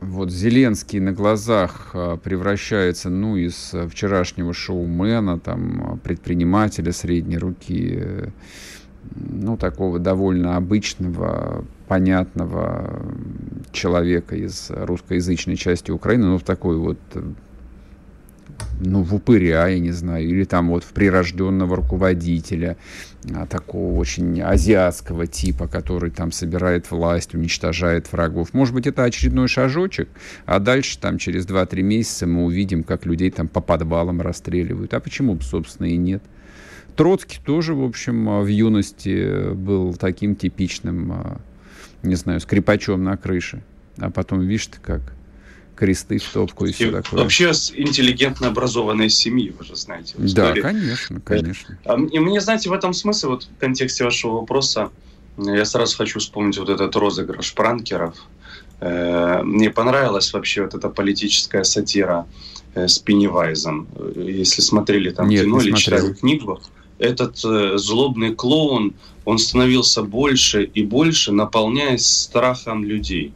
вот 0.00 0.30
Зеленский 0.30 0.98
на 0.98 1.12
глазах 1.12 1.90
а, 1.92 2.16
превращается, 2.16 3.10
ну, 3.10 3.36
из 3.36 3.74
вчерашнего 3.90 4.54
шоумена, 4.54 5.38
там, 5.38 6.00
предпринимателя 6.02 6.90
средней 6.92 7.36
руки, 7.36 8.32
ну, 9.14 9.58
такого 9.58 9.98
довольно 9.98 10.56
обычного, 10.56 11.66
понятного 11.86 13.12
человека 13.72 14.36
из 14.36 14.70
русскоязычной 14.70 15.56
части 15.56 15.90
Украины, 15.90 16.28
ну, 16.28 16.38
в 16.38 16.44
такой 16.44 16.78
вот 16.78 16.98
ну, 18.80 19.02
в 19.02 19.14
упыря, 19.14 19.68
я 19.68 19.78
не 19.78 19.92
знаю, 19.92 20.26
или 20.26 20.44
там 20.44 20.68
вот 20.68 20.84
в 20.84 20.92
прирожденного 20.92 21.76
руководителя, 21.76 22.76
а, 23.34 23.46
такого 23.46 23.98
очень 23.98 24.40
азиатского 24.40 25.26
типа, 25.26 25.68
который 25.68 26.10
там 26.10 26.32
собирает 26.32 26.90
власть, 26.90 27.34
уничтожает 27.34 28.10
врагов. 28.12 28.54
Может 28.54 28.74
быть, 28.74 28.86
это 28.86 29.04
очередной 29.04 29.48
шажочек, 29.48 30.08
а 30.46 30.58
дальше 30.58 30.98
там 30.98 31.18
через 31.18 31.46
2-3 31.46 31.82
месяца 31.82 32.26
мы 32.26 32.44
увидим, 32.44 32.82
как 32.82 33.06
людей 33.06 33.30
там 33.30 33.48
по 33.48 33.60
подвалам 33.60 34.20
расстреливают. 34.20 34.94
А 34.94 35.00
почему 35.00 35.34
бы, 35.34 35.42
собственно, 35.42 35.86
и 35.86 35.96
нет? 35.96 36.22
Троцкий 36.96 37.40
тоже, 37.44 37.74
в 37.74 37.84
общем, 37.84 38.42
в 38.42 38.46
юности 38.46 39.52
был 39.52 39.94
таким 39.94 40.34
типичным, 40.34 41.12
а, 41.12 41.40
не 42.02 42.14
знаю, 42.14 42.40
скрипачом 42.40 43.04
на 43.04 43.16
крыше. 43.16 43.62
А 43.98 44.10
потом, 44.10 44.40
видишь 44.40 44.70
как, 44.82 45.00
кресты 45.80 46.18
в 46.18 46.24
топку 46.24 46.66
и 46.66 46.72
все 46.72 46.90
такое. 46.90 47.22
Вообще 47.22 47.54
с 47.54 47.72
интеллигентно 47.74 48.48
образованной 48.48 49.08
семьи, 49.08 49.52
вы 49.58 49.64
же 49.64 49.76
знаете. 49.76 50.14
Да, 50.18 50.52
конечно, 50.52 51.20
конечно. 51.22 51.78
А 51.86 51.98
и 51.98 52.18
мне, 52.18 52.40
знаете, 52.42 52.68
в 52.68 52.74
этом 52.74 52.92
смысле, 52.92 53.30
вот 53.30 53.44
в 53.44 53.58
контексте 53.58 54.04
вашего 54.04 54.32
вопроса, 54.40 54.90
я 55.38 55.64
сразу 55.64 55.96
хочу 55.96 56.18
вспомнить 56.20 56.58
вот 56.58 56.68
этот 56.68 56.94
розыгрыш 56.96 57.54
пранкеров. 57.54 58.14
Э, 58.80 59.42
мне 59.42 59.70
понравилась 59.70 60.30
вообще 60.34 60.62
вот 60.64 60.74
эта 60.74 60.90
политическая 60.90 61.64
сатира 61.64 62.26
э, 62.74 62.86
с 62.86 62.98
Пеннивайзом. 62.98 63.88
Если 64.16 64.60
смотрели 64.60 65.10
там 65.10 65.28
Нет, 65.28 65.44
кино 65.44 65.62
или 65.62 65.72
читали 65.72 66.12
книгу, 66.12 66.60
этот 66.98 67.42
э, 67.42 67.78
злобный 67.78 68.34
клоун, 68.34 68.92
он 69.24 69.38
становился 69.38 70.02
больше 70.02 70.64
и 70.64 70.82
больше, 70.82 71.32
наполняясь 71.32 72.06
страхом 72.06 72.84
людей. 72.84 73.32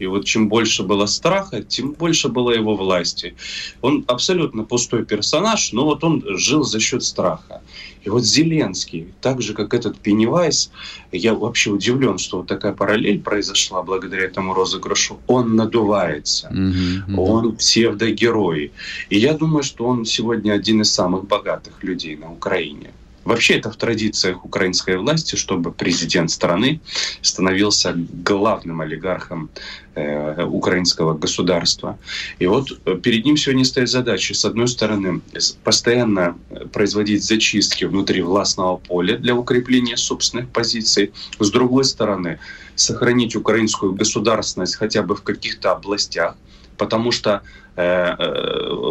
И 0.00 0.06
вот 0.06 0.24
чем 0.24 0.48
больше 0.48 0.82
было 0.82 1.06
страха, 1.06 1.62
тем 1.62 1.92
больше 1.92 2.28
было 2.28 2.50
его 2.50 2.74
власти. 2.74 3.34
Он 3.82 4.04
абсолютно 4.08 4.64
пустой 4.64 5.04
персонаж, 5.04 5.72
но 5.72 5.84
вот 5.84 6.02
он 6.04 6.24
жил 6.38 6.64
за 6.64 6.80
счет 6.80 7.02
страха. 7.02 7.60
И 8.02 8.08
вот 8.08 8.24
Зеленский, 8.24 9.12
так 9.20 9.42
же 9.42 9.52
как 9.52 9.74
этот 9.74 9.98
Пеннивайз, 9.98 10.70
я 11.12 11.34
вообще 11.34 11.70
удивлен, 11.70 12.16
что 12.16 12.38
вот 12.38 12.46
такая 12.46 12.72
параллель 12.72 13.20
произошла 13.20 13.82
благодаря 13.82 14.24
этому 14.24 14.54
розыгрышу. 14.54 15.18
Он 15.26 15.54
надувается, 15.54 16.48
mm-hmm, 16.48 17.16
он 17.16 17.56
псевдогерой. 17.56 18.72
И 19.10 19.18
я 19.18 19.34
думаю, 19.34 19.62
что 19.62 19.84
он 19.84 20.06
сегодня 20.06 20.52
один 20.52 20.80
из 20.80 20.90
самых 20.90 21.26
богатых 21.26 21.84
людей 21.84 22.16
на 22.16 22.32
Украине. 22.32 22.90
Вообще 23.24 23.54
это 23.58 23.70
в 23.70 23.76
традициях 23.76 24.44
украинской 24.44 24.96
власти, 24.96 25.36
чтобы 25.36 25.72
президент 25.72 26.30
страны 26.30 26.80
становился 27.20 27.94
главным 27.96 28.80
олигархом 28.80 29.50
э, 29.94 30.44
украинского 30.44 31.14
государства. 31.14 31.98
И 32.38 32.46
вот 32.46 32.80
э, 32.86 32.96
перед 32.96 33.24
ним 33.24 33.36
сегодня 33.36 33.64
стоит 33.64 33.90
задача, 33.90 34.34
с 34.34 34.44
одной 34.44 34.68
стороны, 34.68 35.20
постоянно 35.62 36.36
производить 36.72 37.22
зачистки 37.22 37.84
внутри 37.84 38.22
властного 38.22 38.76
поля 38.78 39.18
для 39.18 39.34
укрепления 39.34 39.96
собственных 39.96 40.48
позиций, 40.48 41.12
с 41.38 41.50
другой 41.50 41.84
стороны, 41.84 42.38
сохранить 42.74 43.36
украинскую 43.36 43.92
государственность 43.92 44.76
хотя 44.76 45.02
бы 45.02 45.14
в 45.14 45.22
каких-то 45.22 45.72
областях, 45.72 46.36
потому 46.76 47.12
что 47.12 47.30
э, 47.30 47.40
э, 47.40 47.69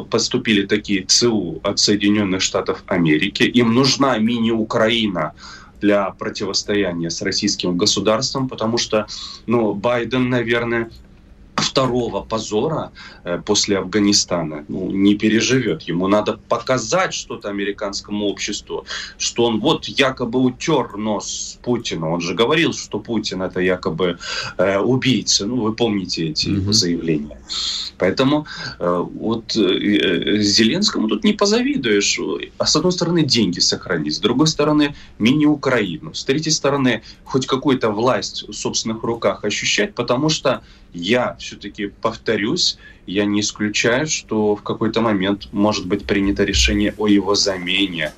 поступили 0.10 0.66
такие 0.66 1.04
ЦУ 1.04 1.60
от 1.64 1.80
Соединенных 1.80 2.42
Штатов 2.42 2.84
Америки. 2.88 3.44
Им 3.44 3.74
нужна 3.74 4.18
мини-Украина 4.18 5.34
для 5.82 6.10
противостояния 6.12 7.10
с 7.10 7.22
российским 7.22 7.78
государством, 7.78 8.50
потому 8.50 8.78
что 8.78 9.08
ну, 9.48 9.74
Байден, 9.74 10.30
наверное, 10.30 10.90
второго 11.56 12.22
позора 12.22 12.92
э, 13.19 13.19
после 13.38 13.78
Афганистана 13.78 14.66
ну, 14.68 14.90
не 14.92 15.16
переживет. 15.16 15.84
Ему 15.84 16.08
надо 16.08 16.40
показать 16.50 17.14
что-то 17.14 17.50
американскому 17.50 18.26
обществу, 18.26 18.86
что 19.18 19.46
он 19.46 19.60
вот 19.60 19.86
якобы 19.86 20.40
утер 20.40 20.98
нос 20.98 21.60
Путина. 21.64 22.10
Он 22.10 22.22
же 22.22 22.34
говорил, 22.34 22.74
что 22.74 23.00
Путин 23.00 23.42
это 23.42 23.60
якобы 23.60 24.18
э, 24.58 24.80
убийца. 24.80 25.46
Ну, 25.46 25.62
вы 25.62 25.74
помните 25.74 26.30
эти 26.30 26.50
mm-hmm. 26.50 26.72
заявления. 26.74 27.38
Поэтому 28.00 28.48
э, 28.80 29.06
вот 29.14 29.56
э, 29.56 29.60
э, 29.60 30.42
Зеленскому 30.42 31.08
тут 31.08 31.24
не 31.24 31.34
позавидуешь. 31.34 32.20
А 32.58 32.66
с 32.66 32.76
одной 32.76 32.92
стороны 32.92 33.24
деньги 33.24 33.60
сохранить, 33.60 34.16
с 34.16 34.20
другой 34.20 34.48
стороны 34.48 34.96
мини-Украину, 35.20 36.14
с 36.14 36.24
третьей 36.24 36.54
стороны 36.54 37.04
хоть 37.24 37.46
какую-то 37.46 37.92
власть 37.92 38.48
в 38.48 38.54
собственных 38.54 39.04
руках 39.04 39.44
ощущать, 39.44 39.94
потому 39.96 40.30
что 40.30 40.64
я 40.94 41.36
все-таки 41.40 41.88
повторюсь, 41.88 42.78
я 43.06 43.26
не 43.26 43.42
исключаю, 43.42 44.08
что 44.08 44.56
в 44.56 44.64
какой-то 44.64 45.02
момент 45.02 45.50
может 45.52 45.88
быть 45.88 46.06
принято 46.06 46.44
решение 46.44 46.94
о 46.98 47.08
его 47.08 47.36
замене 47.36 48.14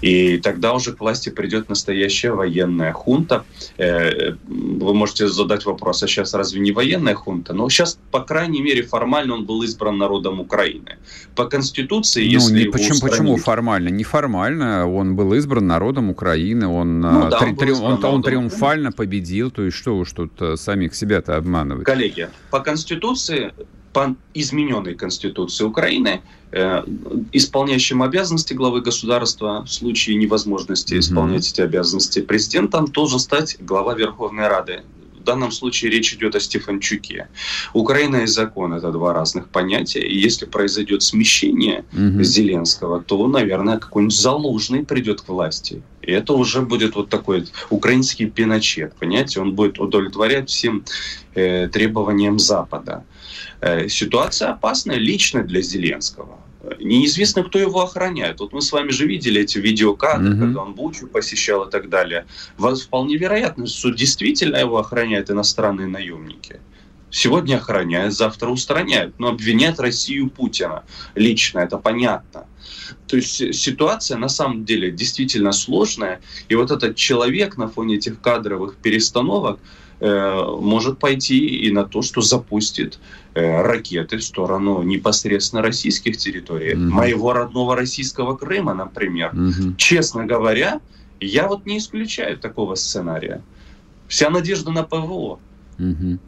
и 0.00 0.38
тогда 0.38 0.74
уже 0.74 0.92
к 0.92 1.00
власти 1.00 1.30
придет 1.30 1.68
настоящая 1.68 2.30
военная 2.30 2.92
хунта. 2.92 3.44
Э, 3.78 4.32
вы 4.46 4.94
можете 4.94 5.28
задать 5.28 5.64
вопрос, 5.66 6.02
а 6.02 6.06
сейчас 6.06 6.34
разве 6.34 6.60
не 6.60 6.72
военная 6.72 7.14
хунта? 7.14 7.52
Но 7.52 7.68
сейчас, 7.68 7.98
по 8.10 8.20
крайней 8.20 8.62
мере, 8.62 8.82
формально 8.82 9.34
он 9.34 9.44
был 9.44 9.62
избран 9.62 9.98
народом 9.98 10.40
Украины. 10.40 10.98
По 11.34 11.46
Конституции, 11.46 12.24
ну, 12.24 12.30
если 12.30 12.64
не, 12.64 12.70
почему, 12.70 12.94
устранить... 12.94 13.18
почему 13.18 13.36
формально? 13.36 13.88
Неформально. 13.88 14.88
Он 14.88 15.16
был 15.16 15.34
избран 15.34 15.66
народом 15.66 16.10
Украины. 16.10 16.68
Он, 16.68 17.00
ну, 17.00 17.26
а, 17.26 17.30
да, 17.30 17.38
три, 17.38 17.50
он, 17.50 17.56
три, 17.56 17.72
он, 17.72 18.04
он 18.04 18.22
триумфально 18.22 18.92
победил. 18.92 19.50
То 19.50 19.62
есть 19.62 19.76
что 19.76 19.96
уж 19.96 20.12
тут 20.12 20.40
э, 20.40 20.56
самих 20.56 20.94
себя-то 20.94 21.36
обманывать? 21.36 21.84
Коллеги, 21.84 22.28
по 22.50 22.60
Конституции 22.60 23.52
по 23.92 24.14
измененной 24.34 24.94
Конституции 24.94 25.64
Украины 25.64 26.20
э, 26.52 26.84
исполняющим 27.32 28.02
обязанности 28.02 28.54
главы 28.54 28.80
государства 28.80 29.64
в 29.64 29.68
случае 29.68 30.16
невозможности 30.16 30.94
mm-hmm. 30.94 31.00
исполнять 31.00 31.50
эти 31.50 31.60
обязанности 31.60 32.20
президентом 32.20 32.86
должен 32.86 33.18
стать 33.18 33.56
глава 33.60 33.94
Верховной 33.94 34.48
Рады 34.48 34.82
данном 35.28 35.52
случае 35.52 35.90
речь 35.90 36.14
идет 36.14 36.34
о 36.34 36.40
Стефанчуке. 36.40 37.28
Украина 37.74 38.16
и 38.16 38.26
закон– 38.26 38.72
это 38.78 38.90
два 38.90 39.12
разных 39.12 39.48
понятия. 39.48 40.00
И 40.00 40.16
если 40.18 40.46
произойдет 40.46 41.02
смещение 41.02 41.84
угу. 41.92 42.22
Зеленского, 42.22 43.02
то, 43.02 43.28
наверное, 43.28 43.78
какой-нибудь 43.78 44.16
Залужный 44.16 44.84
придет 44.84 45.20
к 45.20 45.28
власти. 45.28 45.82
И 46.00 46.12
это 46.12 46.32
уже 46.32 46.62
будет 46.62 46.96
вот 46.96 47.10
такой 47.10 47.46
украинский 47.70 48.26
пиночет, 48.26 48.94
понимаете? 48.98 49.40
Он 49.40 49.54
будет 49.54 49.78
удовлетворять 49.78 50.48
всем 50.48 50.84
э, 51.34 51.68
требованиям 51.68 52.38
Запада. 52.38 53.04
Э, 53.60 53.88
ситуация 53.88 54.50
опасная 54.50 54.96
лично 54.96 55.42
для 55.42 55.62
Зеленского. 55.62 56.38
Неизвестно, 56.80 57.42
кто 57.42 57.58
его 57.58 57.82
охраняет. 57.82 58.40
Вот 58.40 58.52
мы 58.52 58.60
с 58.60 58.72
вами 58.72 58.90
же 58.90 59.06
видели 59.06 59.40
эти 59.40 59.58
видеокадры, 59.58 60.34
mm-hmm. 60.34 60.40
когда 60.40 60.62
он 60.62 60.74
Бучу 60.74 61.06
посещал 61.06 61.64
и 61.64 61.70
так 61.70 61.88
далее. 61.88 62.26
Вполне 62.56 63.16
вероятно, 63.16 63.66
что 63.66 63.90
действительно 63.90 64.56
его 64.56 64.78
охраняют 64.78 65.30
иностранные 65.30 65.86
наемники. 65.86 66.60
Сегодня 67.10 67.56
охраняют, 67.56 68.12
завтра 68.12 68.50
устраняют. 68.50 69.18
Но 69.18 69.28
обвинять 69.28 69.78
Россию 69.78 70.30
Путина 70.30 70.84
лично, 71.14 71.60
это 71.60 71.78
понятно. 71.78 72.46
То 73.06 73.16
есть 73.16 73.54
ситуация 73.54 74.18
на 74.18 74.28
самом 74.28 74.64
деле 74.64 74.90
действительно 74.90 75.52
сложная. 75.52 76.20
И 76.48 76.54
вот 76.54 76.70
этот 76.70 76.96
человек 76.96 77.56
на 77.56 77.68
фоне 77.68 77.96
этих 77.96 78.20
кадровых 78.20 78.76
перестановок, 78.76 79.58
Э, 80.00 80.44
может 80.60 81.00
пойти 81.00 81.44
и 81.44 81.72
на 81.72 81.84
то, 81.84 82.02
что 82.02 82.20
запустит 82.20 83.00
ракеты 83.40 84.18
в 84.18 84.24
сторону 84.24 84.82
непосредственно 84.82 85.62
российских 85.62 86.16
территорий, 86.16 86.74
угу. 86.74 86.94
моего 86.94 87.32
родного 87.32 87.76
российского 87.76 88.36
Крыма, 88.36 88.74
например. 88.74 89.32
Угу. 89.32 89.74
Честно 89.76 90.26
говоря, 90.26 90.80
я 91.20 91.48
вот 91.48 91.66
не 91.66 91.78
исключаю 91.78 92.38
такого 92.38 92.74
сценария. 92.74 93.42
Вся 94.06 94.30
надежда 94.30 94.70
на 94.70 94.84
ПВО. 94.84 95.38
Угу. 95.78 96.18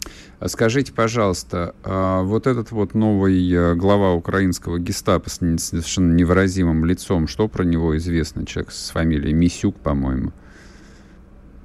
Скажите, 0.47 0.93
пожалуйста, 0.93 1.75
а 1.83 2.23
вот 2.23 2.47
этот 2.47 2.71
вот 2.71 2.95
новый 2.95 3.53
э, 3.53 3.75
глава 3.75 4.13
украинского 4.13 4.79
гестапо 4.79 5.29
с 5.29 5.39
совершенно 5.59 6.13
невыразимым 6.15 6.85
лицом, 6.85 7.27
что 7.27 7.49
про 7.49 7.65
него 7.65 7.97
известно? 7.97 8.47
Человек 8.47 8.71
с 8.71 8.91
фамилией 8.91 9.35
Мисюк, 9.35 9.77
по-моему 9.77 10.33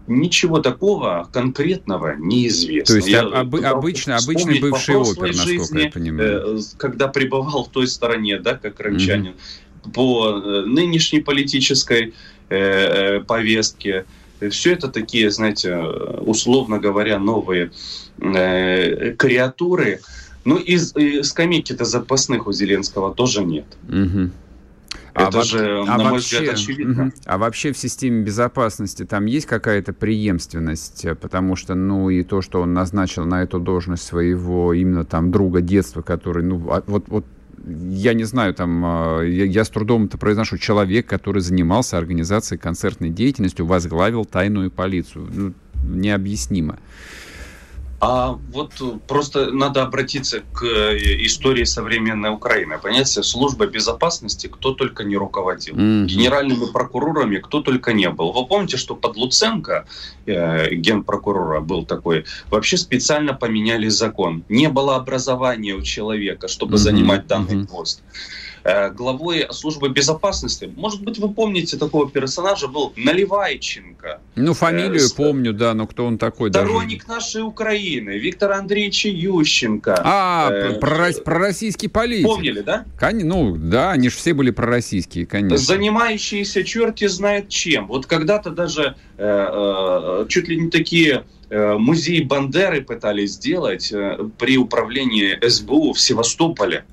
ничего 0.07 0.59
такого 0.59 1.29
конкретного 1.31 2.15
неизвестно. 2.17 2.93
То 2.93 2.95
есть 2.97 3.07
я 3.07 3.21
об, 3.21 3.55
обычно, 3.55 4.17
обычный 4.17 4.59
бывший 4.59 4.95
опер, 4.95 5.27
насколько 5.27 5.33
жизни, 5.33 5.81
я 5.81 5.91
понимаю. 5.91 6.57
Э, 6.57 6.61
когда 6.77 7.07
пребывал 7.07 7.65
в 7.65 7.69
той 7.69 7.87
стороне, 7.87 8.39
да, 8.39 8.55
как 8.55 8.79
ранчанин, 8.79 9.33
mm-hmm. 9.33 9.91
по 9.93 10.29
э, 10.29 10.61
нынешней 10.65 11.21
политической 11.21 12.13
э, 12.49 13.21
повестке, 13.21 14.05
все 14.49 14.73
это 14.73 14.89
такие, 14.89 15.31
знаете, 15.31 15.75
условно 15.75 16.79
говоря, 16.79 17.19
новые 17.19 17.71
э, 18.19 19.15
креатуры. 19.17 20.01
Ну, 20.43 20.57
из, 20.57 20.95
из 20.95 21.29
скамейки-то 21.29 21.85
запасных 21.85 22.45
у 22.45 22.51
Зеленского 22.51 23.15
тоже 23.15 23.43
нет. 23.43 23.65
А 25.15 25.29
Это 25.29 25.37
во... 25.37 25.43
же, 25.43 25.83
а 25.87 25.97
на 25.97 26.03
мой 26.03 26.11
вообще, 26.11 26.35
взгляд, 26.37 26.55
очевидно. 26.55 27.11
А 27.25 27.37
вообще 27.37 27.71
в 27.71 27.77
системе 27.77 28.21
безопасности 28.21 29.05
там 29.05 29.25
есть 29.25 29.45
какая-то 29.45 29.93
преемственность? 29.93 31.05
Потому 31.21 31.55
что, 31.55 31.73
ну, 31.73 32.09
и 32.09 32.21
то, 32.23 32.41
что 32.41 32.61
он 32.61 32.73
назначил 32.73 33.25
на 33.25 33.41
эту 33.41 33.59
должность 33.59 34.03
своего 34.03 34.73
именно 34.73 35.05
там 35.05 35.31
друга 35.31 35.61
детства, 35.61 36.01
который, 36.01 36.43
ну, 36.43 36.69
а, 36.69 36.83
вот, 36.85 37.05
вот 37.07 37.25
я 37.65 38.13
не 38.13 38.25
знаю, 38.25 38.53
там, 38.53 38.83
а, 38.85 39.21
я, 39.21 39.45
я 39.45 39.63
с 39.63 39.69
трудом 39.69 40.05
это 40.05 40.17
произношу, 40.17 40.57
человек, 40.57 41.07
который 41.07 41.41
занимался 41.41 41.97
организацией 41.97 42.59
концертной 42.59 43.09
деятельностью, 43.09 43.65
возглавил 43.65 44.25
тайную 44.25 44.69
полицию. 44.69 45.29
Ну, 45.33 45.53
необъяснимо. 45.85 46.77
А 48.01 48.37
вот 48.51 48.73
просто 49.07 49.51
надо 49.51 49.81
обратиться 49.81 50.41
к 50.53 50.63
э, 50.63 51.25
истории 51.25 51.63
современной 51.63 52.31
Украины. 52.31 52.77
Понимаете, 52.77 53.23
служба 53.23 53.67
безопасности 53.67 54.47
кто 54.47 54.73
только 54.73 55.03
не 55.03 55.15
руководил. 55.15 55.75
Mm-hmm. 55.75 56.05
Генеральными 56.05 56.65
прокурорами 56.71 57.37
кто 57.37 57.61
только 57.61 57.93
не 57.93 58.09
был. 58.09 58.33
Вы 58.33 58.45
помните, 58.45 58.77
что 58.77 58.95
под 58.95 59.15
Луценко, 59.15 59.85
э, 60.25 60.75
генпрокурора 60.75 61.61
был 61.61 61.85
такой, 61.85 62.25
вообще 62.49 62.77
специально 62.77 63.33
поменяли 63.33 63.87
закон. 63.87 64.43
Не 64.49 64.67
было 64.67 64.97
образования 64.97 65.73
у 65.73 65.81
человека, 65.81 66.47
чтобы 66.47 66.73
mm-hmm. 66.73 66.77
занимать 66.77 67.27
данный 67.27 67.55
mm-hmm. 67.55 67.67
пост. 67.67 68.01
Э, 68.01 68.44
главой 68.95 69.47
службы 69.51 69.89
безопасности. 69.89 70.71
Может 70.75 71.03
быть, 71.03 71.19
вы 71.19 71.31
помните 71.31 71.77
такого 71.77 72.09
персонажа, 72.09 72.67
был 72.67 72.93
Наливайченко. 72.95 74.21
Ну, 74.35 74.53
фамилию 74.53 75.05
э, 75.05 75.15
помню, 75.15 75.53
да, 75.53 75.73
но 75.73 75.85
кто 75.87 76.05
он 76.05 76.17
такой? 76.17 76.49
Сторонник 76.49 77.05
даже... 77.05 77.19
нашей 77.19 77.41
Украины, 77.43 78.17
Виктор 78.17 78.51
Андреевич 78.53 79.05
Ющенко. 79.05 80.01
А, 80.03 80.49
э, 80.51 80.79
про, 80.79 81.11
про 81.23 81.39
российский 81.39 81.87
политик. 81.87 82.27
Помнили, 82.27 82.61
да? 82.61 82.85
Кон... 82.99 83.17
Ну, 83.19 83.55
да, 83.55 83.91
они 83.91 84.09
же 84.09 84.15
все 84.15 84.33
были 84.33 84.51
пророссийские, 84.51 85.25
конечно. 85.25 85.57
Занимающиеся 85.57 86.63
черти 86.63 87.07
знает 87.07 87.49
чем. 87.49 87.87
Вот 87.87 88.05
когда-то 88.05 88.49
даже 88.49 88.95
э, 89.17 89.23
э, 89.23 90.25
чуть 90.27 90.47
ли 90.47 90.57
не 90.57 90.69
такие 90.69 91.25
э, 91.49 91.73
музей 91.77 92.23
Бандеры 92.23 92.81
пытались 92.81 93.33
сделать 93.33 93.91
э, 93.91 94.17
при 94.37 94.57
управлении 94.57 95.37
СБУ 95.47 95.93
в 95.93 95.99
Севастополе. 95.99 96.85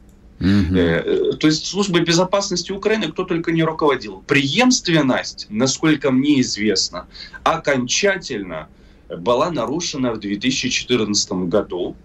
Угу. 0.43 1.37
То 1.37 1.47
есть 1.47 1.67
службой 1.67 2.03
безопасности 2.03 2.73
Украины 2.73 3.13
кто 3.13 3.25
только 3.25 3.53
не 3.53 3.63
руководил. 3.63 4.25
Преемственность, 4.27 5.47
насколько 5.51 6.11
мне 6.11 6.41
известно, 6.41 7.07
окончательно 7.45 8.69
была 9.09 9.51
нарушена 9.51 10.13
в 10.13 10.19
2014 10.19 11.33
году 11.49 11.97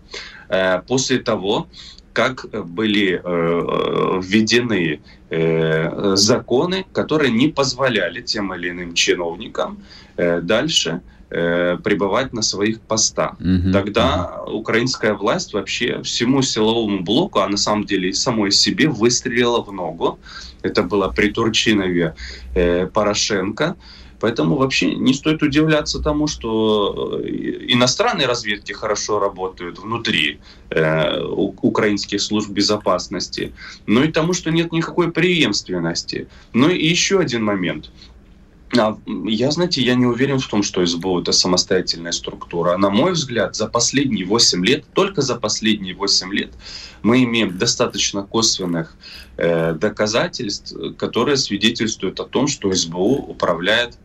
э, 0.49 0.81
после 0.87 1.19
того, 1.19 1.67
как 2.13 2.45
были 2.65 3.21
введены 4.23 5.01
законы, 6.15 6.85
которые 6.91 7.31
не 7.31 7.49
позволяли 7.49 8.21
тем 8.21 8.55
или 8.55 8.71
иным 8.71 8.95
чиновникам 8.95 9.83
дальше 10.15 11.01
э, 11.29 11.77
пребывать 11.83 12.33
на 12.33 12.41
своих 12.41 12.81
постах. 12.81 13.33
Угу, 13.39 13.71
Тогда 13.71 14.41
угу. 14.45 14.59
украинская 14.59 15.13
власть 15.13 15.53
вообще 15.53 16.01
всему 16.03 16.41
силовому 16.41 17.03
блоку, 17.03 17.39
а 17.39 17.47
на 17.47 17.57
самом 17.57 17.85
деле 17.85 18.09
и 18.09 18.13
самой 18.13 18.51
себе 18.51 18.87
выстрелила 18.87 19.61
в 19.61 19.71
ногу. 19.71 20.19
Это 20.61 20.83
было 20.83 21.09
при 21.09 21.29
Турчинове 21.29 22.15
э, 22.55 22.87
Порошенко. 22.87 23.75
Поэтому 24.19 24.55
вообще 24.55 24.95
не 24.95 25.13
стоит 25.13 25.43
удивляться 25.43 26.01
тому, 26.01 26.27
что 26.27 27.21
э, 27.23 27.27
иностранные 27.67 28.27
разведки 28.27 28.73
хорошо 28.73 29.19
работают 29.19 29.79
внутри 29.79 30.39
э, 30.69 31.21
украинских 31.21 32.21
служб 32.21 32.49
безопасности, 32.49 33.53
но 33.85 34.03
и 34.03 34.11
тому, 34.11 34.33
что 34.33 34.49
нет 34.49 34.71
никакой 34.71 35.11
преемственности. 35.11 36.27
Ну 36.53 36.69
и 36.69 36.87
еще 36.87 37.19
один 37.19 37.43
момент– 37.43 37.91
а, 38.75 38.97
я, 39.05 39.51
знаете, 39.51 39.81
я 39.81 39.95
не 39.95 40.05
уверен 40.05 40.39
в 40.39 40.47
том, 40.47 40.63
что 40.63 40.85
СБУ 40.85 41.21
это 41.21 41.31
самостоятельная 41.31 42.11
структура. 42.11 42.77
На 42.77 42.89
мой 42.89 43.13
взгляд, 43.13 43.55
за 43.55 43.67
последние 43.67 44.25
8 44.25 44.65
лет, 44.65 44.85
только 44.93 45.21
за 45.21 45.35
последние 45.35 45.95
8 45.95 46.33
лет, 46.33 46.51
мы 47.01 47.23
имеем 47.23 47.57
достаточно 47.57 48.23
косвенных 48.23 48.95
э, 49.37 49.73
доказательств, 49.73 50.75
которые 50.97 51.37
свидетельствуют 51.37 52.19
о 52.19 52.25
том, 52.25 52.47
что 52.47 52.73
СБУ 52.73 53.27
управляет 53.29 53.97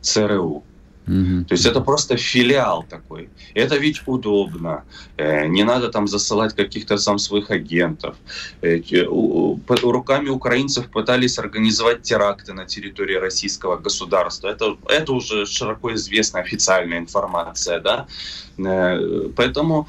ЦРУ. 0.00 0.64
Угу. 1.08 1.44
То 1.44 1.54
есть 1.54 1.66
это 1.66 1.80
просто 1.80 2.16
филиал 2.16 2.84
такой. 2.88 3.30
Это 3.54 3.78
ведь 3.78 4.02
удобно. 4.06 4.84
Э, 5.16 5.46
не 5.46 5.64
надо 5.64 5.88
там 5.88 6.06
засылать 6.06 6.54
каких-то 6.54 6.98
сам 6.98 7.18
своих 7.18 7.50
агентов. 7.50 8.16
Э, 8.60 8.80
руками 9.82 10.28
украинцев 10.28 10.90
пытались 10.90 11.38
организовать 11.38 12.02
теракты 12.02 12.52
на 12.52 12.66
территории 12.66 13.16
российского 13.16 13.76
государства. 13.78 14.48
Это, 14.48 14.76
это 14.88 15.12
уже 15.12 15.46
широко 15.46 15.94
известная 15.94 16.42
официальная 16.42 16.98
информация. 16.98 17.80
Да? 17.80 18.06
Э, 18.58 19.30
поэтому 19.34 19.88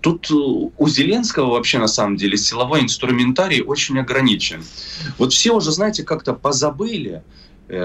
тут 0.00 0.30
у 0.30 0.88
Зеленского 0.88 1.50
вообще 1.50 1.78
на 1.78 1.88
самом 1.88 2.16
деле 2.16 2.38
силовой 2.38 2.80
инструментарий 2.80 3.60
очень 3.60 3.98
ограничен. 3.98 4.64
Вот 5.18 5.32
все 5.32 5.52
уже, 5.52 5.72
знаете, 5.72 6.04
как-то 6.04 6.32
позабыли, 6.32 7.22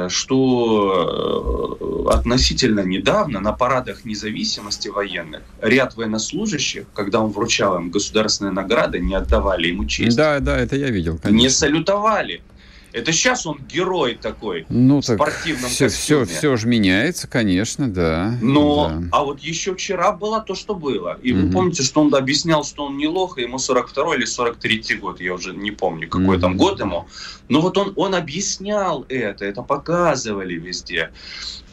что 0.10 1.78
э, 1.80 2.14
относительно 2.14 2.82
недавно 2.82 3.40
на 3.40 3.52
парадах 3.52 4.06
независимости 4.06 4.90
военных 4.90 5.42
ряд 5.62 5.96
военнослужащих, 5.96 6.86
когда 6.94 7.20
он 7.20 7.32
вручал 7.32 7.78
им 7.78 7.90
государственные 7.90 8.54
награды, 8.54 9.00
не 9.00 9.16
отдавали 9.16 9.68
ему 9.68 9.86
честь. 9.86 10.16
Да, 10.16 10.40
да, 10.40 10.58
это 10.58 10.76
я 10.76 10.90
видел. 10.90 11.18
Конечно. 11.18 11.42
Не 11.42 11.50
салютовали. 11.50 12.42
Это 12.94 13.12
сейчас 13.14 13.46
он 13.46 13.60
герой 13.60 14.16
такой 14.16 14.66
ну, 14.70 15.00
в 15.00 15.06
спортивном 15.06 15.70
все, 15.70 15.86
костюме. 15.86 16.26
Все, 16.26 16.36
все 16.36 16.56
же 16.58 16.68
меняется, 16.68 17.28
конечно, 17.28 17.92
да. 17.92 18.38
Но, 18.42 18.90
да. 18.90 19.08
а 19.12 19.24
вот 19.24 19.40
еще 19.40 19.76
вчера 19.76 20.12
было 20.12 20.42
то, 20.42 20.56
что 20.56 20.76
было. 20.76 21.18
И 21.22 21.32
Мгм. 21.32 21.46
вы 21.46 21.52
помните, 21.52 21.84
что 21.84 22.02
он 22.02 22.14
объяснял, 22.14 22.64
что 22.64 22.86
он 22.86 22.98
не 22.98 23.08
лох, 23.08 23.38
и 23.38 23.44
ему 23.44 23.60
42 23.60 24.16
или 24.16 24.26
43 24.26 24.96
год, 24.96 25.22
я 25.22 25.34
уже 25.34 25.56
не 25.56 25.72
помню, 25.72 26.10
какой 26.10 26.40
там 26.40 26.52
Мгм. 26.52 26.60
год 26.60 26.80
ему. 26.80 27.08
Но 27.48 27.62
вот 27.62 27.78
он, 27.78 27.94
он 27.96 28.14
объяснял 28.16 29.06
это, 29.08 29.46
это 29.46 29.62
показывали 29.62 30.56
везде. 30.56 31.12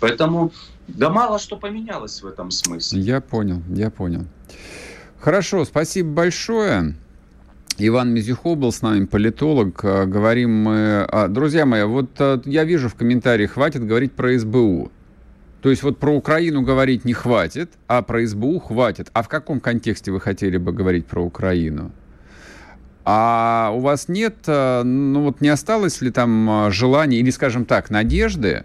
Поэтому, 0.01 0.53
да 0.87 1.11
мало 1.11 1.39
что 1.39 1.57
поменялось 1.57 2.23
в 2.23 2.27
этом 2.27 2.51
смысле. 2.51 3.01
Я 3.01 3.21
понял, 3.21 3.63
я 3.69 3.91
понял. 3.91 4.25
Хорошо, 5.19 5.65
спасибо 5.65 6.11
большое. 6.11 6.95
Иван 7.81 8.13
Мизюхо 8.13 8.57
был 8.57 8.73
с 8.73 8.83
нами, 8.83 9.05
политолог. 9.05 9.81
А, 9.85 10.05
Говорим 10.05 10.51
мы... 10.63 11.07
а, 11.09 11.29
Друзья 11.29 11.65
мои, 11.65 11.85
вот 11.85 12.11
а, 12.19 12.41
я 12.45 12.65
вижу 12.65 12.89
в 12.89 12.95
комментариях, 12.95 13.53
хватит 13.53 13.87
говорить 13.87 14.13
про 14.13 14.37
СБУ. 14.37 14.91
То 15.63 15.71
есть 15.71 15.83
вот 15.83 15.99
про 15.99 16.15
Украину 16.15 16.63
говорить 16.63 17.05
не 17.05 17.13
хватит, 17.13 17.71
а 17.87 18.03
про 18.03 18.27
СБУ 18.27 18.59
хватит. 18.61 19.11
А 19.13 19.23
в 19.23 19.29
каком 19.29 19.61
контексте 19.61 20.11
вы 20.11 20.21
хотели 20.21 20.57
бы 20.57 20.73
говорить 20.73 21.07
про 21.07 21.23
Украину? 21.25 21.93
А 23.05 23.71
у 23.75 23.79
вас 23.79 24.09
нет, 24.09 24.37
а, 24.49 24.83
ну 24.83 25.23
вот 25.23 25.41
не 25.41 25.49
осталось 25.49 26.01
ли 26.01 26.11
там 26.11 26.71
желания 26.73 27.19
или, 27.19 27.31
скажем 27.31 27.65
так, 27.65 27.91
надежды, 27.91 28.65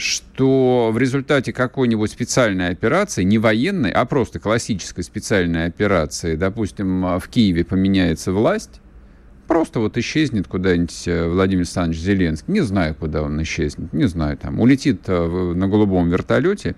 что 0.00 0.90
в 0.92 0.98
результате 0.98 1.52
какой-нибудь 1.52 2.10
специальной 2.10 2.70
операции, 2.70 3.22
не 3.22 3.38
военной, 3.38 3.90
а 3.90 4.04
просто 4.04 4.40
классической 4.40 5.04
специальной 5.04 5.66
операции, 5.66 6.36
допустим, 6.36 7.18
в 7.18 7.28
Киеве 7.28 7.64
поменяется 7.64 8.32
власть, 8.32 8.80
просто 9.50 9.80
вот 9.80 9.98
исчезнет 9.98 10.46
куда-нибудь 10.46 11.08
э, 11.08 11.26
Владимир 11.28 11.62
Александрович 11.62 12.00
Зеленский. 12.00 12.52
Не 12.52 12.60
знаю, 12.60 12.94
куда 12.94 13.22
он 13.22 13.42
исчезнет, 13.42 13.92
не 13.92 14.06
знаю, 14.06 14.36
там, 14.36 14.60
улетит 14.60 15.02
э, 15.08 15.52
на 15.56 15.66
голубом 15.66 16.08
вертолете, 16.08 16.76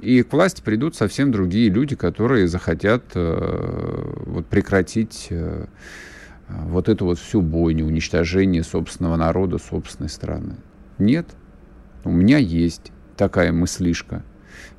и 0.00 0.22
к 0.22 0.32
власти 0.32 0.62
придут 0.62 0.94
совсем 0.94 1.32
другие 1.32 1.68
люди, 1.68 1.96
которые 1.96 2.46
захотят 2.46 3.02
э, 3.14 4.22
вот 4.26 4.46
прекратить 4.46 5.30
вот 6.48 6.88
эту 6.88 7.06
вот 7.06 7.18
всю 7.18 7.40
бойню, 7.40 7.86
уничтожение 7.86 8.62
собственного 8.62 9.16
народа, 9.16 9.58
собственной 9.58 10.10
страны. 10.10 10.56
Нет, 10.98 11.26
у 12.04 12.10
меня 12.10 12.38
есть 12.38 12.92
такая 13.16 13.52
мыслишка. 13.52 14.22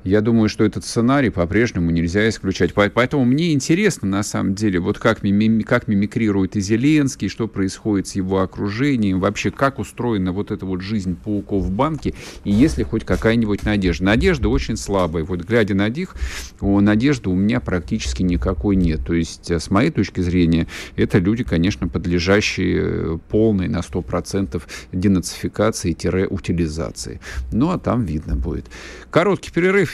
Я 0.04 0.20
думаю, 0.20 0.48
что 0.50 0.64
этот 0.64 0.84
сценарий 0.84 1.30
по-прежнему 1.30 1.90
нельзя 1.90 2.28
исключать. 2.28 2.74
По- 2.74 2.90
Поэтому 2.90 3.24
мне 3.24 3.54
интересно, 3.54 4.06
на 4.06 4.22
самом 4.22 4.54
деле, 4.54 4.78
вот 4.78 4.98
как, 4.98 5.20
как 5.20 5.88
мимикрирует 5.88 6.56
и 6.56 6.60
Зеленский, 6.60 7.28
что 7.28 7.48
происходит 7.48 8.08
с 8.08 8.14
его 8.14 8.42
окружением, 8.42 9.18
вообще 9.18 9.50
как 9.50 9.78
устроена 9.78 10.32
вот 10.32 10.50
эта 10.50 10.66
вот 10.66 10.82
жизнь 10.82 11.16
пауков 11.16 11.64
в 11.64 11.70
банке, 11.70 12.12
и 12.44 12.52
есть 12.52 12.76
ли 12.76 12.84
хоть 12.84 13.06
какая-нибудь 13.06 13.64
надежда. 13.64 14.04
Надежда 14.04 14.50
очень 14.50 14.76
слабая. 14.76 15.24
Вот 15.24 15.40
глядя 15.40 15.74
на 15.74 15.88
них, 15.88 16.14
надежды 16.60 17.30
у 17.30 17.34
меня 17.34 17.60
практически 17.60 18.22
никакой 18.22 18.76
нет. 18.76 19.00
То 19.06 19.14
есть, 19.14 19.50
э, 19.50 19.58
с 19.58 19.70
моей 19.70 19.90
точки 19.90 20.20
зрения, 20.20 20.66
это 20.96 21.18
люди, 21.18 21.44
конечно, 21.44 21.88
подлежащие 21.88 22.82
э, 22.82 23.16
полной 23.30 23.68
на 23.68 23.80
100% 23.80 24.60
денацификации-утилизации. 24.92 27.20
Ну, 27.52 27.70
а 27.70 27.78
там 27.78 28.04
видно 28.04 28.36
будет. 28.36 28.66
Короткий 29.10 29.50
перерыв, 29.50 29.93